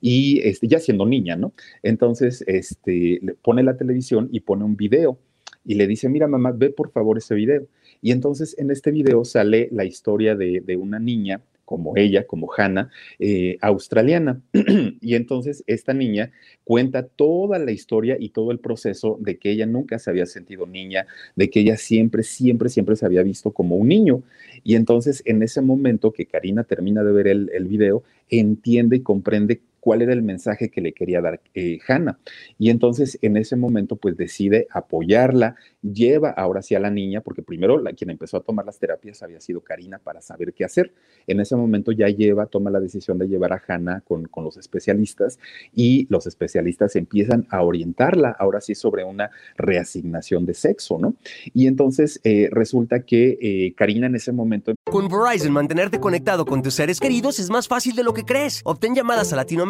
[0.00, 1.52] Y este, ya siendo niña, ¿no?
[1.82, 5.18] Entonces este, le pone la televisión y pone un video
[5.64, 7.66] y le dice, mira mamá, ve por favor ese video.
[8.02, 12.50] Y entonces en este video sale la historia de, de una niña como ella, como
[12.52, 14.42] Hannah, eh, australiana.
[15.00, 16.32] y entonces esta niña
[16.64, 20.66] cuenta toda la historia y todo el proceso de que ella nunca se había sentido
[20.66, 21.06] niña,
[21.36, 24.24] de que ella siempre, siempre, siempre se había visto como un niño.
[24.64, 29.02] Y entonces en ese momento que Karina termina de ver el, el video, entiende y
[29.02, 32.18] comprende cuál era el mensaje que le quería dar eh, Hannah.
[32.58, 37.42] Y entonces en ese momento pues decide apoyarla, lleva ahora sí a la niña, porque
[37.42, 40.92] primero la, quien empezó a tomar las terapias había sido Karina para saber qué hacer.
[41.26, 44.56] En ese momento ya lleva, toma la decisión de llevar a Hannah con, con los
[44.56, 45.38] especialistas
[45.74, 51.14] y los especialistas empiezan a orientarla ahora sí sobre una reasignación de sexo, ¿no?
[51.54, 54.74] Y entonces eh, resulta que eh, Karina en ese momento...
[54.84, 58.60] Con Verizon, mantenerte conectado con tus seres queridos es más fácil de lo que crees.
[58.64, 59.69] Obtén llamadas a Latinoamérica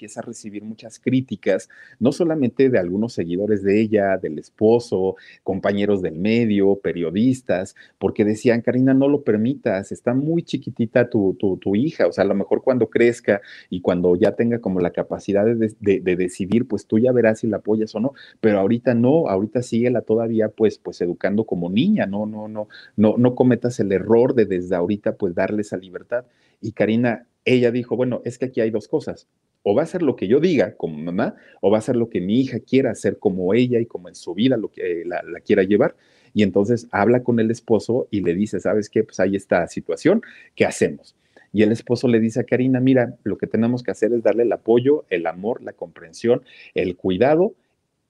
[0.00, 6.00] empieza a recibir muchas críticas, no solamente de algunos seguidores de ella, del esposo, compañeros
[6.00, 12.06] del medio, periodistas, porque decían, Karina, no lo permitas, está muy chiquitita tu, tu, hija,
[12.06, 15.74] o sea, a lo mejor cuando crezca y cuando ya tenga como la capacidad de,
[15.78, 19.62] de, decidir, pues tú ya verás si la apoyas o no, pero ahorita no, ahorita
[19.62, 24.34] síguela todavía pues, pues educando como niña, no, no, no, no, no cometas el error
[24.34, 26.24] de desde ahorita pues darle esa libertad.
[26.62, 29.28] Y Karina, ella dijo, bueno, es que aquí hay dos cosas
[29.62, 32.08] o va a ser lo que yo diga como mamá, o va a ser lo
[32.08, 35.22] que mi hija quiera hacer como ella y como en su vida lo que la,
[35.44, 35.96] quiera llevar.
[36.32, 39.04] Y entonces habla con el esposo y le dice, ¿sabes qué?
[39.04, 40.22] Pues hay esta situación,
[40.54, 41.16] ¿qué hacemos?
[41.52, 44.44] Y el esposo le dice a Karina, mira, lo que tenemos que hacer es darle
[44.44, 46.42] el apoyo, el amor, la comprensión,
[46.74, 47.54] el cuidado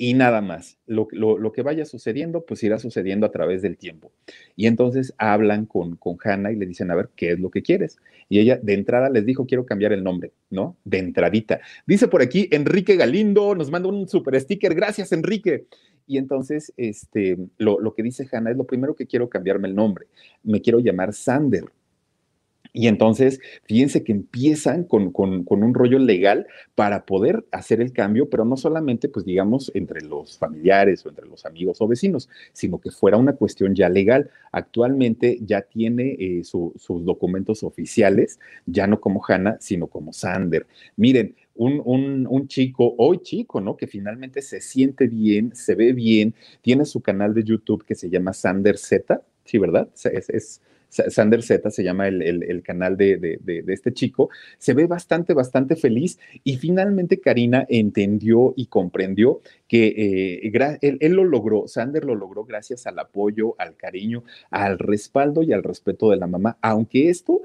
[0.00, 0.78] y nada más.
[0.86, 1.06] Lo,
[1.52, 4.10] que vaya sucediendo, pues irá sucediendo a través del tiempo.
[4.56, 7.60] Y entonces hablan con, con Hannah y le dicen, a ver, ¿qué es lo que
[7.60, 7.98] quieres?
[8.30, 10.78] Y ella de entrada les dijo, quiero cambiar el nombre, ¿no?
[10.84, 11.60] De entradita.
[11.86, 15.66] Dice por aquí Enrique Galindo, nos manda un super sticker, gracias Enrique.
[16.06, 19.74] Y entonces, este, lo, lo que dice Hannah es lo primero que quiero cambiarme el
[19.74, 20.06] nombre.
[20.42, 21.64] Me quiero llamar Sander
[22.72, 28.44] y entonces, fíjense que empiezan con, un rollo legal para poder hacer el cambio, pero
[28.44, 32.90] no solamente, pues digamos, entre los familiares o entre los amigos o vecinos, sino que
[32.90, 34.30] fuera una cuestión ya legal.
[34.52, 40.66] Actualmente ya tiene eh, sus documentos oficiales, ya no como Hannah, sino como Sander.
[40.96, 43.76] Miren, un, un, chico, hoy chico, ¿no?
[43.76, 48.08] Que finalmente se siente bien, se ve bien, tiene su canal de YouTube que se
[48.08, 49.88] llama Sander Z, ¿sí, verdad?
[50.04, 53.38] es Sander Z se llama el, canal de,
[53.68, 54.28] este chico,
[54.58, 61.12] se ve bastante, bastante feliz y finalmente Karina entendió y comprendió que eh, él, él,
[61.12, 66.10] lo logró, Sander lo logró gracias al apoyo, al cariño, al respaldo y al respeto
[66.10, 67.40] de la mamá, aunque esto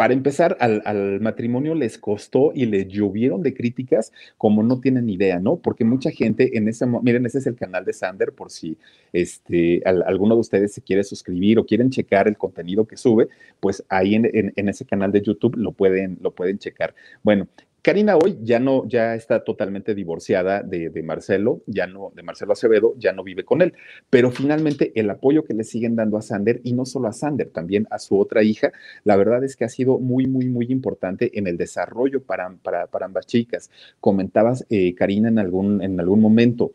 [0.00, 5.40] para empezar, al, matrimonio les costó y les llovieron de críticas como no tienen idea,
[5.40, 5.56] ¿no?
[5.56, 8.78] Porque mucha gente en ese, miren, ese es el canal de Sander, por si
[9.12, 13.28] este, alguno de ustedes se quiere suscribir o quieren checar el contenido que sube,
[13.60, 16.94] pues ahí en, en ese canal de YouTube lo pueden, lo pueden checar.
[17.22, 17.46] Bueno,
[17.82, 22.94] Karina hoy ya no, ya está totalmente divorciada de, Marcelo, ya no, de Marcelo Acevedo,
[22.98, 23.72] ya no vive con él.
[24.10, 27.48] Pero finalmente el apoyo que le siguen dando a Sander, y no solo a Sander,
[27.48, 28.72] también a su otra hija,
[29.04, 32.88] la verdad es que ha sido muy, muy, muy importante en el desarrollo para, para,
[33.00, 33.70] ambas chicas.
[33.98, 36.72] Comentabas, eh, Karina, en algún, en algún momento,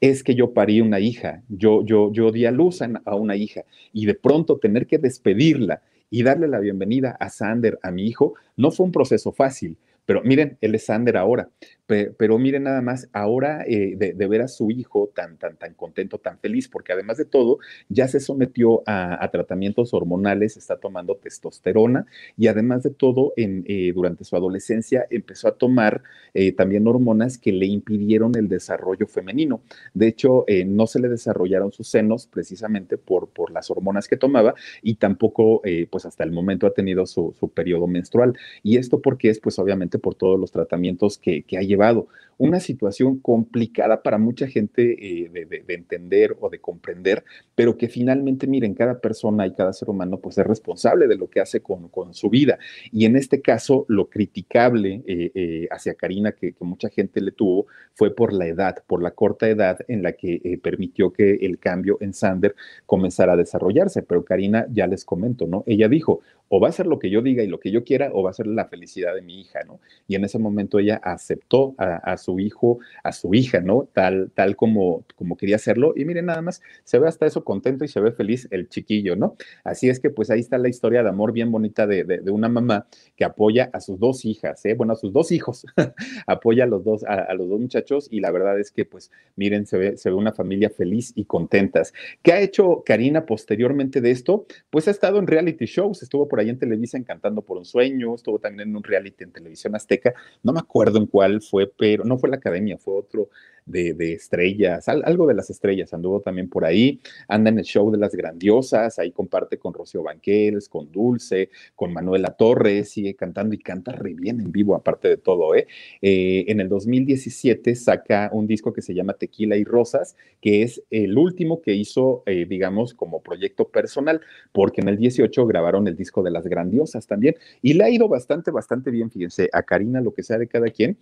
[0.00, 3.64] es que yo parí una hija, yo, yo, yo di a luz a una hija,
[3.92, 8.34] y de pronto tener que despedirla y darle la bienvenida a Sander, a mi hijo,
[8.56, 9.76] no fue un proceso fácil
[10.08, 11.50] pero miren, él es Sander ahora,
[11.88, 16.18] pero, miren nada más, ahora eh, de, ver a su hijo tan, tan, tan contento,
[16.18, 22.04] tan feliz, porque además de todo, ya se sometió a, tratamientos hormonales, está tomando testosterona
[22.36, 26.02] y además de todo, en, eh, durante su adolescencia empezó a tomar
[26.34, 29.62] eh, también hormonas que le impidieron el desarrollo femenino.
[29.94, 34.54] De hecho, no se le desarrollaron sus senos precisamente por, por las hormonas que tomaba
[34.82, 38.34] y tampoco, pues hasta el momento ha tenido su, su periodo menstrual.
[38.62, 42.08] Y esto porque es, pues obviamente, por todos los tratamientos que, ha llevado.
[42.38, 47.24] Una situación complicada para mucha gente eh, de, entender o de comprender,
[47.54, 51.28] pero que finalmente, miren, cada persona y cada ser humano pues es responsable de lo
[51.28, 52.58] que hace con, su vida.
[52.92, 57.66] Y en este caso, lo criticable eh, eh, hacia Karina que, mucha gente le tuvo
[57.94, 61.98] fue por la edad, por la corta edad en la que permitió que el cambio
[62.00, 62.54] en Sander
[62.86, 64.02] comenzara a desarrollarse.
[64.02, 65.64] Pero Karina, ya les comento, ¿no?
[65.66, 68.10] Ella dijo, o va a ser lo que yo diga y lo que yo quiera,
[68.12, 69.80] o va a ser la felicidad de mi hija, ¿no?
[70.06, 73.88] Y en ese momento ella aceptó a, su hijo, a su hija, ¿no?
[73.92, 75.92] Tal, tal como, como quería hacerlo.
[75.96, 79.16] Y miren, nada más, se ve hasta eso contento y se ve feliz el chiquillo,
[79.16, 79.36] ¿no?
[79.64, 82.86] Así es que pues ahí está la historia de amor bien bonita de, una mamá
[83.16, 84.74] que apoya a sus dos hijas, ¿eh?
[84.74, 85.64] Bueno, a sus dos hijos,
[86.26, 89.66] apoya a los dos, a, los dos muchachos y la verdad es que pues miren,
[89.66, 91.92] se ve, se ve una familia feliz y contentas.
[92.22, 94.46] ¿Qué ha hecho Karina posteriormente de esto?
[94.70, 98.14] Pues ha estado en reality shows, estuvo por ahí en Televisa encantando por un sueño,
[98.14, 102.04] estuvo también en un reality en televisión azteca, no me acuerdo en cuál fue, pero
[102.04, 103.28] no fue la academia, fue otro
[103.68, 107.98] de, estrellas, algo de las estrellas, anduvo también por ahí, anda en el show de
[107.98, 113.58] las grandiosas, ahí comparte con Rocío Banquels, con Dulce, con Manuela Torres, sigue cantando y
[113.58, 115.66] canta re bien en vivo, aparte de todo, ¿eh?
[116.00, 116.46] ¿eh?
[116.48, 121.16] en el 2017 saca un disco que se llama Tequila y Rosas, que es el
[121.18, 124.20] último que hizo, eh, digamos, como proyecto personal,
[124.52, 128.08] porque en el 18 grabaron el disco de las grandiosas también, y le ha ido
[128.08, 130.96] bastante, bastante bien, fíjense, a Karina, lo que sea de cada quien,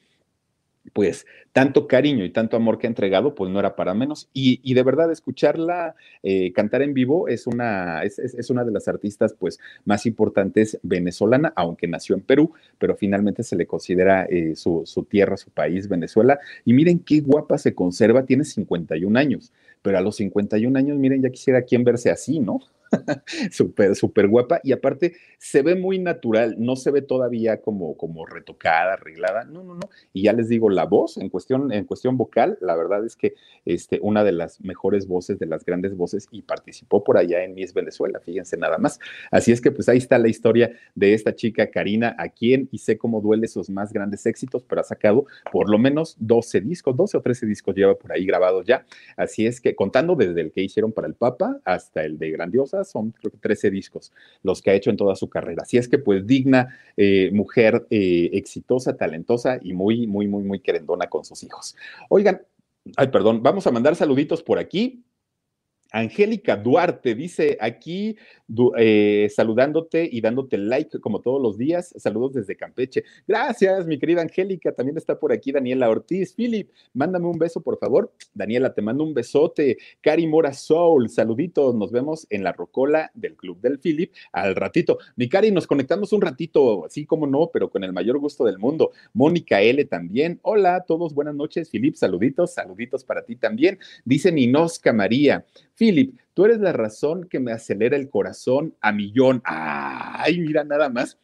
[0.92, 4.28] pues tanto cariño y tanto amor que ha entregado, pues no era para menos.
[4.32, 9.34] Y, de verdad, escucharla eh, cantar en vivo es una, es, una de las artistas
[9.38, 14.82] pues más importantes venezolana, aunque nació en Perú, pero finalmente se le considera eh, su,
[14.84, 16.38] su, tierra, su país, Venezuela.
[16.64, 21.22] Y miren qué guapa se conserva, tiene 51 años, pero a los 51 años, miren,
[21.22, 22.60] ya quisiera quien verse así, ¿no?
[23.50, 28.26] súper, súper guapa y aparte se ve muy natural, no se ve todavía como, como
[28.26, 29.88] retocada, arreglada, no, no, no.
[30.12, 33.34] Y ya les digo, la voz en cuestión, en cuestión vocal, la verdad es que
[33.64, 37.54] este, una de las mejores voces, de las grandes voces y participó por allá en
[37.54, 38.98] Miss Venezuela, fíjense nada más.
[39.30, 42.78] Así es que pues ahí está la historia de esta chica Karina, a quien y
[42.78, 46.96] sé cómo duele sus más grandes éxitos, pero ha sacado por lo menos 12 discos,
[46.96, 48.86] 12 o 13 discos lleva por ahí grabados ya.
[49.16, 52.75] Así es que contando desde el que hicieron para el Papa hasta el de Grandiosa,
[52.84, 54.12] son creo que 13 discos
[54.42, 55.62] los que ha hecho en toda su carrera.
[55.62, 60.60] Así es que pues digna eh, mujer eh, exitosa, talentosa y muy, muy, muy, muy
[60.60, 61.76] querendona con sus hijos.
[62.08, 62.40] Oigan,
[62.96, 65.04] Ay, perdón, vamos a mandar saluditos por aquí.
[65.96, 68.16] Angélica Duarte dice aquí
[68.76, 71.94] eh, saludándote y dándote like como todos los días.
[71.96, 73.02] Saludos desde Campeche.
[73.26, 74.72] Gracias, mi querida Angélica.
[74.72, 76.34] También está por aquí Daniela Ortiz.
[76.34, 78.12] Philip, mándame un beso, por favor.
[78.34, 79.78] Daniela, te mando un besote.
[80.02, 81.74] Cari Mora Soul, saluditos.
[81.74, 84.98] Nos vemos en la rocola del Club del Philip al ratito.
[85.16, 88.58] Mi Cari, nos conectamos un ratito, así como no, pero con el mayor gusto del
[88.58, 88.92] mundo.
[89.14, 90.40] Mónica L también.
[90.42, 91.70] Hola a todos, buenas noches.
[91.70, 93.78] Philip, saluditos, saluditos para ti también.
[94.04, 95.46] Dice Ninosca María.
[96.34, 99.42] Tú eres la razón que me acelera el corazón a millón.
[99.44, 101.18] Ay, mira nada más.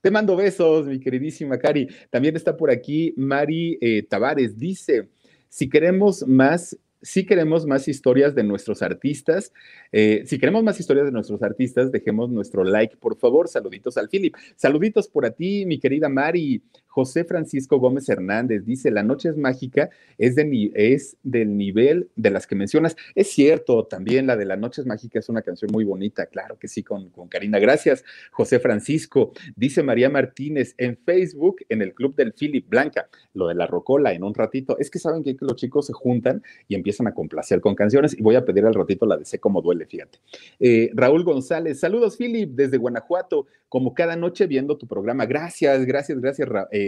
[0.00, 1.88] Te mando besos, mi queridísima Cari.
[2.10, 4.58] También está por aquí Mari eh, Tavares.
[4.58, 5.08] Dice,
[5.48, 9.52] si queremos más si queremos más historias de nuestros artistas,
[9.92, 13.48] eh, si queremos más historias de nuestros artistas, dejemos nuestro like, por favor.
[13.48, 14.34] Saluditos al Philip.
[14.56, 16.62] Saluditos por a ti, mi querida Mari.
[16.98, 19.88] José Francisco Gómez Hernández dice, la noche es mágica,
[20.18, 22.96] es, de, es del nivel de las que mencionas.
[23.14, 26.58] Es cierto, también la de la noche es mágica es una canción muy bonita, claro
[26.58, 27.60] que sí, con, con Karina.
[27.60, 29.30] Gracias, José Francisco.
[29.54, 34.12] Dice María Martínez en Facebook, en el Club del Philip Blanca, lo de la rocola
[34.12, 34.76] en un ratito.
[34.80, 38.22] Es que saben que los chicos se juntan y empiezan a complacer con canciones y
[38.22, 40.18] voy a pedir al ratito la de Sé cómo duele, fíjate.
[40.58, 45.26] Eh, Raúl González, saludos Philip desde Guanajuato, como cada noche viendo tu programa.
[45.26, 46.48] Gracias, gracias, gracias.
[46.72, 46.87] Eh,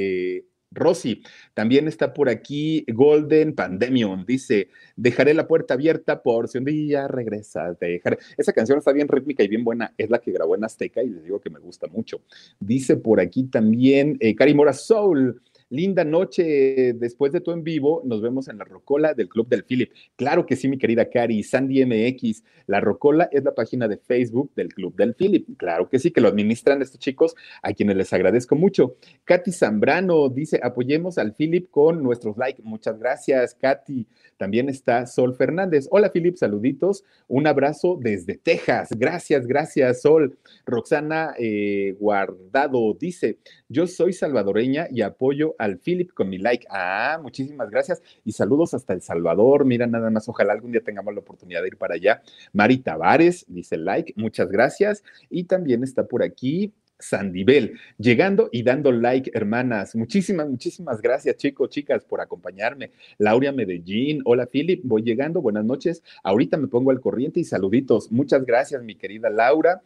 [0.73, 1.23] Rosy,
[1.53, 7.09] también está por aquí Golden Pandemion, dice, dejaré la puerta abierta por si un día
[7.09, 8.19] regresas, dejaré.
[8.37, 11.11] Esa canción está bien rítmica y bien buena, es la que grabó en Azteca y
[11.11, 12.23] les digo que me gusta mucho.
[12.61, 18.21] Dice por aquí también eh, Karimora Soul, Linda noche, después de tu en vivo, nos
[18.21, 19.93] vemos en la Rocola del Club del Philip.
[20.17, 22.43] Claro que sí, mi querida Cari, Sandy MX.
[22.67, 25.47] La Rocola es la página de Facebook del Club del Philip.
[25.57, 28.97] Claro que sí, que lo administran estos chicos, a quienes les agradezco mucho.
[29.25, 32.63] Katy Zambrano dice, apoyemos al Philip con nuestros likes.
[32.65, 34.09] Muchas gracias, Katy.
[34.41, 35.87] También está Sol Fernández.
[35.91, 37.05] Hola, Philip, saluditos.
[37.29, 38.89] Un abrazo desde Texas.
[38.97, 40.39] Gracias, gracias, Sol.
[40.65, 43.37] Roxana eh, Guardado dice,
[43.69, 46.67] yo soy salvadoreña y apoyo al Philip con mi like.
[46.71, 49.65] Ah, muchísimas gracias y saludos hasta El Salvador.
[49.65, 52.23] Mira, nada más, ojalá algún día tengamos la oportunidad de ir para allá.
[52.53, 55.05] Mari Tavares dice like, muchas gracias.
[55.29, 59.95] Y también está por aquí Sandibel, llegando y dando like, hermanas.
[59.97, 62.93] Muchísimas, muchísimas gracias, chicos, chicas, por acompañarme.
[63.19, 66.03] Lauria Medellín, hola, Philip, voy llegando, buenas noches.
[66.23, 68.13] Ahorita me pongo al corriente y saluditos.
[68.13, 69.83] Muchas gracias, mi querida Laura.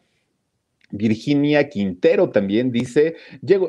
[0.97, 3.15] Virginia Quintero también dice,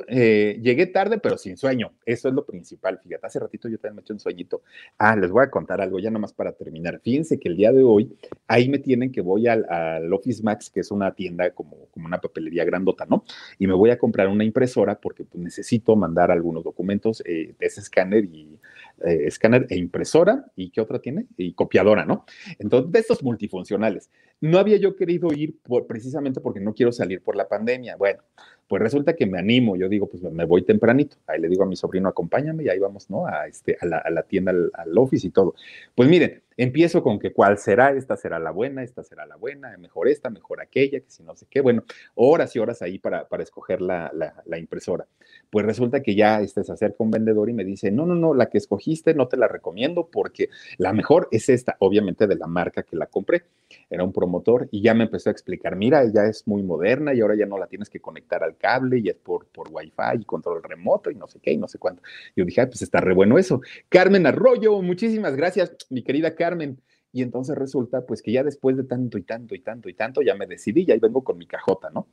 [0.08, 3.96] eh, llegué tarde pero sin sueño, eso es lo principal, fíjate, hace ratito yo también
[3.96, 4.62] me eché un sueñito.
[4.98, 7.00] Ah, les voy a contar algo ya nomás para terminar.
[7.02, 8.16] Fíjense que el día de hoy,
[8.46, 9.66] ahí me tienen que voy al,
[10.12, 13.24] Office Max, que es una tienda como, como una papelería grandota, ¿no?
[13.58, 17.66] Y me voy a comprar una impresora porque pues, necesito mandar algunos documentos eh, de
[17.66, 18.58] ese escáner y
[19.04, 21.26] eh, escáner e impresora, ¿y qué otra tiene?
[21.36, 22.24] Y copiadora, ¿no?
[22.58, 24.10] Entonces, de estos multifuncionales.
[24.40, 27.96] No había yo querido ir por, precisamente porque no quiero salir por la pandemia.
[27.96, 28.22] Bueno,
[28.68, 31.16] pues resulta que me animo, yo digo, pues me voy tempranito.
[31.26, 33.26] Ahí le digo a mi sobrino, acompáñame y ahí vamos, ¿no?
[33.26, 35.54] A, este, a, la, tienda, al, al, office y todo.
[35.94, 39.76] Pues miren, empiezo con que cuál será, esta será la buena, esta será la buena,
[39.78, 41.60] mejor esta, mejor aquella, que si no sé qué.
[41.60, 45.06] Bueno, horas y horas ahí para, para escoger la, la, impresora.
[45.50, 48.34] Pues resulta que ya este, se acerca un vendedor y me dice, no, no, no,
[48.34, 50.48] la que escogiste no te la recomiendo porque
[50.78, 53.44] la mejor es esta, obviamente de la marca que la compré.
[53.90, 57.20] Era un promotor y ya me empezó a explicar, mira, ya es muy moderna y
[57.20, 60.24] ahora ya no la tienes que conectar al cable y es por, por Wi-Fi y
[60.24, 62.02] control remoto y no sé qué y no sé cuánto.
[62.34, 63.60] Yo dije, pues está re bueno eso.
[63.88, 66.80] Carmen Arroyo, muchísimas gracias, mi querida Carmen.
[67.12, 70.22] Y entonces resulta, pues que ya después de tanto y tanto y tanto y tanto,
[70.22, 72.06] ya me decidí, ya vengo con mi cajota, ¿no?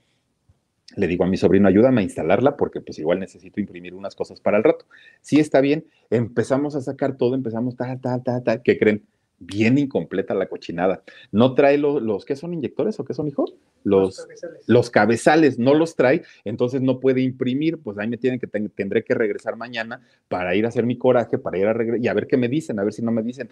[0.96, 4.40] Le digo a mi sobrino, ayúdame a instalarla porque pues igual necesito imprimir unas cosas
[4.40, 4.86] para el rato.
[5.22, 5.86] Sí, está bien.
[6.10, 8.62] Empezamos a sacar todo, empezamos, ta, ta, ta, ta.
[8.62, 9.04] ¿Qué creen?
[9.40, 11.04] Bien incompleta la cochinada.
[11.32, 13.46] No trae los, los ¿qué son inyectores o qué son, hijo?
[13.84, 14.26] Los,
[14.66, 15.60] los, cabezales.
[15.60, 19.58] no los trae, entonces no puede imprimir, pues ahí me tienen que, tendré que regresar
[19.58, 22.48] mañana para ir a hacer mi coraje, para ir a y a ver qué me
[22.48, 23.50] dicen, a ver si no me dicen,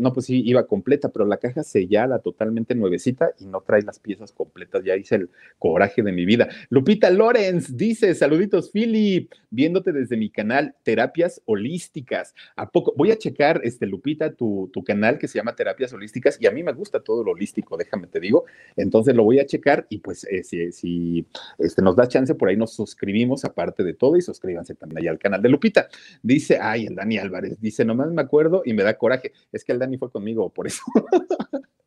[0.00, 4.00] no, pues sí, iba completa, pero la caja sellada, totalmente nuevecita y no trae las
[4.00, 6.48] piezas completas, ya hice el coraje de mi vida.
[6.70, 12.34] Lupita Lorenz dice, saluditos, Philip, viéndote desde mi canal Terapias Holísticas.
[12.56, 12.94] ¿A poco?
[12.96, 16.50] Voy a checar, este, Lupita, tu, tu canal que se llama Terapias Holísticas y a
[16.50, 18.44] mí me gusta todo lo holístico, déjame te digo.
[18.76, 21.26] Entonces lo voy a checar y pues eh, si,
[21.58, 25.10] este, nos da chance, por ahí nos suscribimos aparte de todo y suscríbanse también allá
[25.10, 25.88] al canal de Lupita.
[26.22, 29.32] Dice, ay, el Dani Álvarez, dice, nomás me acuerdo y me da coraje.
[29.52, 30.82] Es que el Dani fue conmigo, por eso.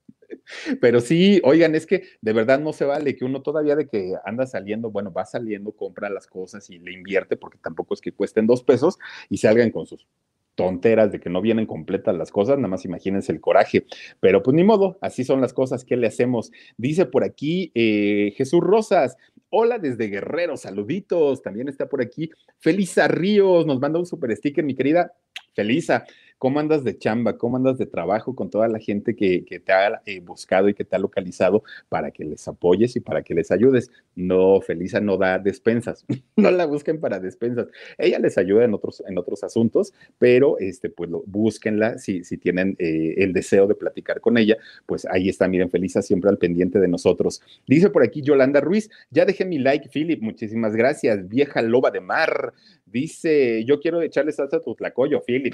[0.82, 4.14] Pero sí, oigan, es que de verdad no se vale que uno todavía de que
[4.26, 8.12] anda saliendo, bueno, va saliendo, compra las cosas y le invierte, porque tampoco es que
[8.12, 8.98] cuesten dos pesos
[9.30, 10.08] y salgan con sus
[10.56, 13.86] tonteras de que no vienen completas las cosas, nada más imagínense el coraje.
[14.20, 16.52] Pero pues ni modo, así son las cosas, ¿qué le hacemos?
[16.78, 19.18] Dice por aquí eh, Jesús Rosas,
[19.50, 22.30] hola desde Guerrero, saluditos, también está por aquí
[22.60, 25.14] Felisa Ríos, nos manda un super sticker, mi querida
[25.54, 26.06] Felisa.
[26.42, 27.38] ¿Cómo andas de chamba?
[27.38, 30.84] ¿Cómo andas de trabajo con toda la gente que, te ha eh, buscado y que
[30.84, 33.92] te ha localizado para que les apoyes y para que les ayudes?
[34.16, 36.04] No, Felisa no da despensas,
[36.36, 37.68] no la busquen para despensas.
[37.96, 42.40] Ella les ayuda en otros, en otros asuntos, pero este, pues lo, búsquenla si, si
[42.40, 46.40] tienen eh, el deseo de platicar con ella, pues ahí está, miren, Felisa siempre al
[46.40, 47.44] pendiente de nosotros.
[47.68, 52.02] Dice por aquí Yolanda Ruiz, ya dejé mi like, Philip, muchísimas gracias, vieja loba de
[52.02, 52.54] mar.
[52.88, 55.54] Dice, yo quiero echarle salsa a tu tlacoyo, Philip.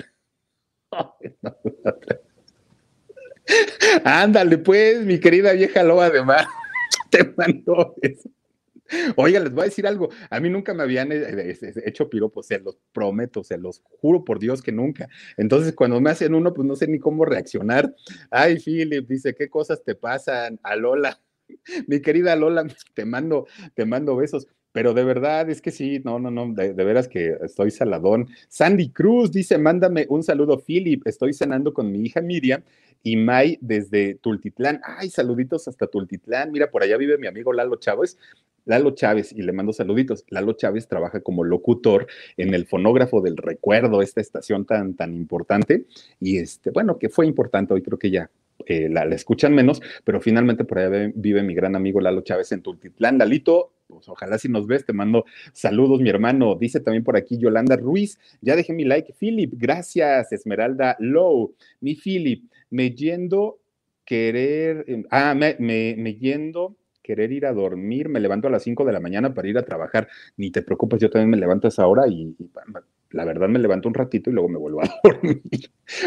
[4.03, 6.45] Ándale, pues, mi querida vieja loba de mar,
[7.11, 8.29] te mando eso.
[9.15, 10.09] Oiga, les voy a decir algo.
[10.29, 14.23] A mí nunca me habían eh, eh, hecho piropos, se los prometo, se los juro
[14.23, 15.09] por Dios que nunca.
[15.37, 17.93] Entonces, cuando me hacen uno, pues no sé ni cómo reaccionar.
[18.31, 20.59] Ay, Philip, dice, ¿qué cosas te pasan?
[20.63, 21.19] A Lola,
[21.87, 24.47] mi querida Lola, te mando, te mando besos.
[24.77, 28.27] Pero de verdad, es que sí, no, no, no, de, veras que estoy saladón.
[28.47, 31.01] Sandy Cruz dice, mándame un saludo, Philip.
[31.07, 32.61] Estoy cenando con mi hija Miriam
[33.01, 34.79] y May desde Tultitlán.
[34.83, 36.51] Ay, saluditos hasta Tultitlán.
[36.51, 38.19] Mira, por allá vive mi amigo Lalo Chávez.
[38.65, 40.23] Lalo Chávez, y le mando saluditos.
[40.29, 42.05] Lalo Chávez trabaja como locutor
[42.35, 45.85] en el fonógrafo del recuerdo, esta estación tan, tan importante.
[46.19, 48.29] Y este, bueno, que fue importante, hoy creo que ya
[48.67, 52.51] eh, la, la, escuchan menos, pero finalmente por allá vive mi gran amigo Lalo Chávez
[52.51, 53.17] en Tultitlán.
[53.17, 56.55] Lalito, pues ojalá si nos ves, te mando saludos, mi hermano.
[56.55, 59.13] Dice también por aquí Yolanda Ruiz, ya dejé mi like.
[59.13, 60.31] Philip, gracias.
[60.31, 63.59] Esmeralda Low, mi Philip, me yendo
[64.05, 68.85] querer, em, ah, me, me, yendo querer ir a dormir, me levanto a las 5
[68.85, 70.07] de la mañana para ir a trabajar.
[70.37, 72.49] Ni te preocupes, yo también me levanto a esa hora y, y
[73.11, 75.41] la verdad me levanto un ratito y luego me vuelvo a dormir.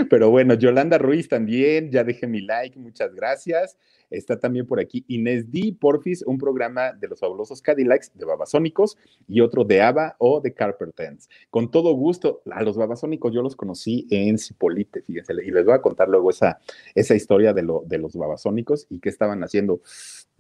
[0.09, 3.77] Pero bueno, Yolanda Ruiz también, ya dejé mi like, muchas gracias.
[4.11, 5.77] Está también por aquí Inés D.
[5.79, 8.97] Porfis, un programa de los fabulosos Cadillacs de Babasónicos
[9.29, 11.29] y otro de ABBA o de Carpenters.
[11.51, 15.75] Con todo gusto, a los Babasónicos yo los conocí en Cipolite, fíjense, y les voy
[15.75, 16.59] a contar luego esa,
[16.95, 19.81] esa historia de, lo, de los Babasónicos y qué estaban haciendo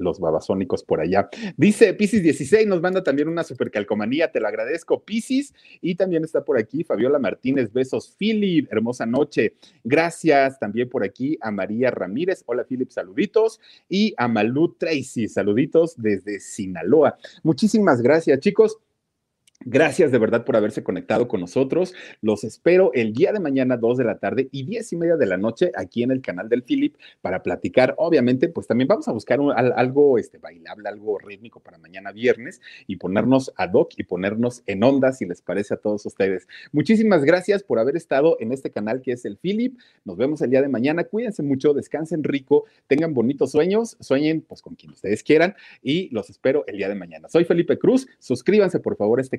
[0.00, 1.28] los babasónicos por allá.
[1.56, 5.54] Dice Piscis 16, nos manda también una supercalcomanía, te lo agradezco, Piscis.
[5.80, 9.54] Y también está por aquí Fabiola Martínez, besos, Philip, hermosa noche.
[9.84, 13.59] Gracias también por aquí a María Ramírez, hola Philip, saluditos.
[13.88, 17.18] Y a Malú Tracy, saluditos desde Sinaloa.
[17.42, 18.78] Muchísimas gracias, chicos.
[19.66, 21.92] Gracias de verdad por haberse conectado con nosotros.
[22.22, 25.26] Los espero el día de mañana, 2 de la tarde y 10 y media de
[25.26, 27.94] la noche aquí en el canal del Philip para platicar.
[27.98, 29.38] Obviamente, pues también vamos a buscar
[29.76, 34.82] algo este, bailable, algo rítmico para mañana viernes y ponernos ad hoc y ponernos en
[34.82, 36.48] onda, si les parece a todos ustedes.
[36.72, 39.76] Muchísimas gracias por haber estado en este canal que es el Philip.
[40.06, 41.04] Nos vemos el día de mañana.
[41.04, 46.30] Cuídense mucho, descansen rico, tengan bonitos sueños, sueñen pues con quien ustedes quieran y los
[46.30, 47.28] espero el día de mañana.
[47.28, 48.08] Soy Felipe Cruz.
[48.18, 49.38] Suscríbanse por favor a este